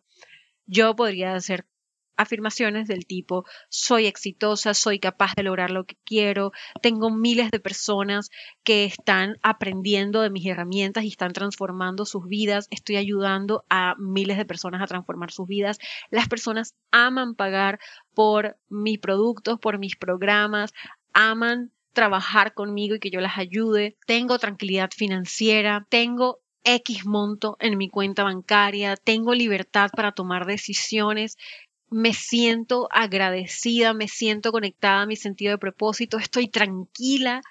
yo 0.68 0.96
podría 0.96 1.34
hacer 1.34 1.66
afirmaciones 2.20 2.88
del 2.88 3.06
tipo 3.06 3.46
soy 3.70 4.06
exitosa, 4.06 4.74
soy 4.74 5.00
capaz 5.00 5.34
de 5.36 5.44
lograr 5.44 5.72
lo 5.72 5.86
que 5.86 5.96
quiero, 6.04 6.52
tengo 6.82 7.10
miles 7.10 7.50
de 7.50 7.62
personas 7.62 8.30
que 8.64 8.84
están 8.84 9.38
aprendiendo 9.42 10.22
de 10.22 10.30
mis 10.30 10.46
herramientas 10.46 11.06
y 11.06 11.08
están 11.08 11.32
transformando 11.32 12.06
sus 12.06 12.28
vidas, 12.28 12.68
estoy 12.72 12.98
ayudando 12.98 13.64
a 13.70 13.96
miles 13.98 14.38
de 14.38 14.46
personas 14.46 14.82
a 14.82 14.88
transformar 14.88 15.32
sus 15.32 15.48
vidas. 15.48 15.80
Las 16.10 16.28
personas 16.28 16.76
aman 16.92 17.36
pagar 17.36 17.80
por 18.14 18.58
mis 18.68 19.00
productos, 19.00 19.58
por 19.58 19.80
mis 19.80 19.96
programas, 19.96 20.74
aman 21.14 21.72
trabajar 21.94 22.54
conmigo 22.54 22.96
y 22.96 23.00
que 23.00 23.12
yo 23.12 23.22
las 23.22 23.38
ayude, 23.38 23.96
tengo 24.06 24.40
tranquilidad 24.40 24.90
financiera, 24.94 25.88
tengo 25.90 26.40
X 26.64 27.06
monto 27.06 27.56
en 27.60 27.78
mi 27.78 27.90
cuenta 27.90 28.24
bancaria, 28.24 28.98
tengo 28.98 29.34
libertad 29.34 29.90
para 29.96 30.12
tomar 30.12 30.46
decisiones 30.46 31.38
me 31.90 32.14
siento 32.14 32.88
agradecida, 32.92 33.94
me 33.94 34.08
siento 34.08 34.52
conectada 34.52 35.02
a 35.02 35.06
mi 35.06 35.16
sentido 35.16 35.52
de 35.52 35.58
propósito, 35.58 36.18
estoy 36.18 36.48
tranquila, 36.48 37.42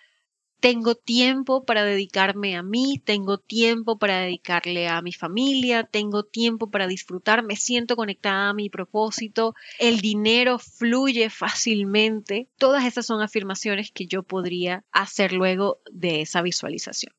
tengo 0.61 0.97
tiempo 0.97 1.65
para 1.65 1.85
dedicarme 1.85 2.57
a 2.57 2.63
mí, 2.63 3.01
tengo 3.05 3.39
tiempo 3.39 3.99
para 3.99 4.21
dedicarle 4.21 4.89
a 4.89 5.01
mi 5.03 5.13
familia, 5.13 5.85
tengo 5.85 6.25
tiempo 6.25 6.71
para 6.71 6.89
disfrutar, 6.89 7.45
me 7.45 7.57
siento 7.57 7.95
conectada 7.97 8.51
a 8.51 8.55
mi 8.55 8.69
propósito, 8.69 9.55
el 9.79 10.01
dinero 10.01 10.59
fluye 10.59 11.31
fácilmente. 11.31 12.49
Todas 12.59 12.85
esas 12.85 13.07
son 13.07 13.23
afirmaciones 13.23 13.93
que 13.93 14.07
yo 14.07 14.23
podría 14.25 14.85
hacer 14.91 15.33
luego 15.33 15.81
de 15.93 16.23
esa 16.23 16.43
visualización. 16.43 17.15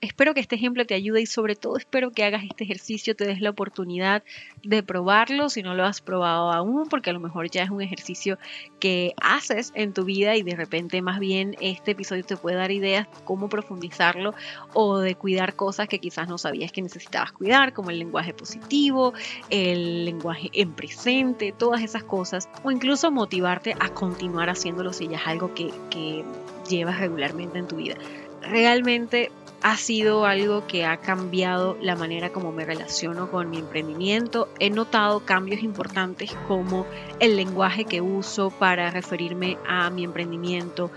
Espero 0.00 0.32
que 0.32 0.38
este 0.38 0.54
ejemplo 0.54 0.86
te 0.86 0.94
ayude 0.94 1.20
y 1.20 1.26
sobre 1.26 1.56
todo 1.56 1.76
espero 1.76 2.12
que 2.12 2.22
hagas 2.22 2.44
este 2.44 2.62
ejercicio, 2.62 3.16
te 3.16 3.24
des 3.24 3.40
la 3.40 3.50
oportunidad 3.50 4.22
de 4.62 4.84
probarlo 4.84 5.48
si 5.48 5.64
no 5.64 5.74
lo 5.74 5.84
has 5.84 6.00
probado 6.00 6.52
aún, 6.52 6.88
porque 6.88 7.10
a 7.10 7.12
lo 7.12 7.18
mejor 7.18 7.50
ya 7.50 7.64
es 7.64 7.70
un 7.70 7.82
ejercicio 7.82 8.38
que 8.78 9.12
haces 9.20 9.72
en 9.74 9.92
tu 9.92 10.04
vida 10.04 10.36
y 10.36 10.44
de 10.44 10.54
repente 10.54 11.02
más 11.02 11.18
bien 11.18 11.56
este 11.60 11.92
episodio 11.92 12.24
te 12.24 12.36
puede 12.36 12.56
dar 12.56 12.70
ideas 12.70 13.08
de 13.08 13.24
cómo 13.24 13.48
profundizarlo 13.48 14.34
o 14.72 14.98
de 14.98 15.16
cuidar 15.16 15.56
cosas 15.56 15.88
que 15.88 15.98
quizás 15.98 16.28
no 16.28 16.38
sabías 16.38 16.70
que 16.70 16.80
necesitabas 16.80 17.32
cuidar, 17.32 17.72
como 17.72 17.90
el 17.90 17.98
lenguaje 17.98 18.32
positivo, 18.32 19.14
el 19.50 20.04
lenguaje 20.04 20.48
en 20.52 20.74
presente, 20.74 21.50
todas 21.50 21.82
esas 21.82 22.04
cosas, 22.04 22.48
o 22.62 22.70
incluso 22.70 23.10
motivarte 23.10 23.74
a 23.80 23.88
continuar 23.88 24.48
haciéndolo 24.48 24.92
si 24.92 25.08
ya 25.08 25.16
es 25.16 25.26
algo 25.26 25.54
que, 25.54 25.72
que 25.90 26.24
llevas 26.70 27.00
regularmente 27.00 27.58
en 27.58 27.66
tu 27.66 27.76
vida. 27.76 27.96
Realmente 28.42 29.32
ha 29.62 29.76
sido 29.76 30.24
algo 30.24 30.66
que 30.66 30.84
ha 30.84 30.98
cambiado 30.98 31.76
la 31.80 31.96
manera 31.96 32.30
como 32.30 32.52
me 32.52 32.64
relaciono 32.64 33.30
con 33.30 33.50
mi 33.50 33.58
emprendimiento. 33.58 34.48
He 34.60 34.70
notado 34.70 35.20
cambios 35.20 35.62
importantes 35.62 36.34
como 36.46 36.86
el 37.18 37.36
lenguaje 37.36 37.84
que 37.84 38.00
uso 38.00 38.50
para 38.50 38.90
referirme 38.90 39.58
a 39.66 39.90
mi 39.90 40.04
emprendimiento, 40.04 40.90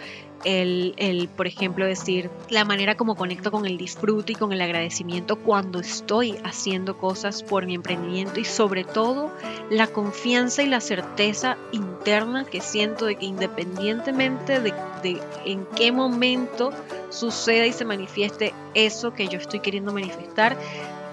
el, 0.44 1.30
por 1.36 1.48
ejemplo, 1.48 1.86
decir 1.86 2.30
la 2.50 2.66
manera 2.66 2.96
como 2.96 3.16
conecto 3.16 3.52
con 3.52 3.66
el 3.66 3.78
disfrute 3.78 4.34
y 4.34 4.36
con 4.36 4.52
el 4.52 4.62
agradecimiento 4.62 5.36
cuando 5.38 5.80
estoy 5.80 6.36
haciendo 6.44 6.98
cosas 6.98 7.44
por 7.44 7.66
mi 7.66 7.76
emprendimiento 7.76 8.40
y 8.40 8.46
sobre 8.46 8.84
todo 8.84 9.32
la 9.70 9.88
confianza 9.88 10.64
y 10.64 10.68
la 10.68 10.82
certeza 10.82 11.58
interna 11.72 12.46
que 12.46 12.62
siento 12.62 13.06
de 13.06 13.16
que 13.16 13.26
independientemente 13.26 14.60
de, 14.60 14.74
de 15.04 15.22
en 15.46 15.66
qué 15.76 15.92
momento 15.92 16.72
suceda 17.12 17.68
y 17.68 17.74
se 17.74 17.86
manifieste 17.86 18.54
eso 18.74 19.14
que 19.14 19.28
yo 19.28 19.38
estoy 19.38 19.60
queriendo 19.60 19.94
manifestar, 19.94 20.58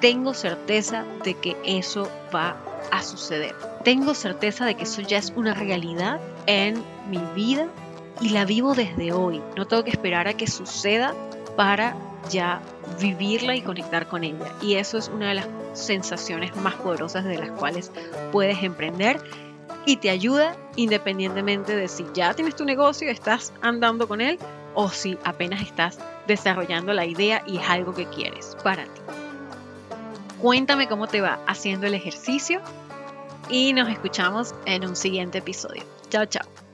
tengo 0.00 0.32
certeza 0.32 1.04
de 1.24 1.34
que 1.34 1.56
eso 1.64 2.08
va 2.34 2.56
a 2.90 3.02
suceder. 3.02 3.54
Tengo 3.84 4.14
certeza 4.14 4.64
de 4.64 4.74
que 4.74 4.84
eso 4.84 5.02
ya 5.02 5.18
es 5.18 5.32
una 5.36 5.54
realidad 5.54 6.20
en 6.46 6.82
mi 7.10 7.20
vida 7.34 7.68
y 8.20 8.30
la 8.30 8.44
vivo 8.44 8.74
desde 8.74 9.12
hoy. 9.12 9.42
No 9.56 9.66
tengo 9.66 9.84
que 9.84 9.90
esperar 9.90 10.28
a 10.28 10.34
que 10.34 10.46
suceda 10.46 11.14
para 11.56 11.96
ya 12.30 12.60
vivirla 13.00 13.56
y 13.56 13.62
conectar 13.62 14.08
con 14.08 14.24
ella. 14.24 14.52
Y 14.62 14.74
eso 14.74 14.98
es 14.98 15.08
una 15.08 15.28
de 15.28 15.34
las 15.34 15.48
sensaciones 15.72 16.54
más 16.56 16.74
poderosas 16.74 17.24
de 17.24 17.38
las 17.38 17.50
cuales 17.50 17.90
puedes 18.32 18.62
emprender 18.62 19.20
y 19.86 19.96
te 19.96 20.10
ayuda 20.10 20.56
independientemente 20.76 21.74
de 21.74 21.88
si 21.88 22.04
ya 22.14 22.34
tienes 22.34 22.56
tu 22.56 22.64
negocio 22.64 23.10
estás 23.10 23.52
andando 23.62 24.08
con 24.08 24.20
él 24.20 24.38
o 24.80 24.88
si 24.90 25.18
apenas 25.24 25.60
estás 25.60 25.98
desarrollando 26.28 26.92
la 26.94 27.04
idea 27.04 27.42
y 27.48 27.56
es 27.56 27.68
algo 27.68 27.94
que 27.94 28.06
quieres 28.06 28.56
para 28.62 28.84
ti. 28.84 29.00
Cuéntame 30.40 30.86
cómo 30.86 31.08
te 31.08 31.20
va 31.20 31.40
haciendo 31.48 31.88
el 31.88 31.94
ejercicio 31.94 32.60
y 33.50 33.72
nos 33.72 33.88
escuchamos 33.88 34.54
en 34.66 34.86
un 34.86 34.94
siguiente 34.94 35.38
episodio. 35.38 35.82
Chao, 36.10 36.26
chao. 36.26 36.67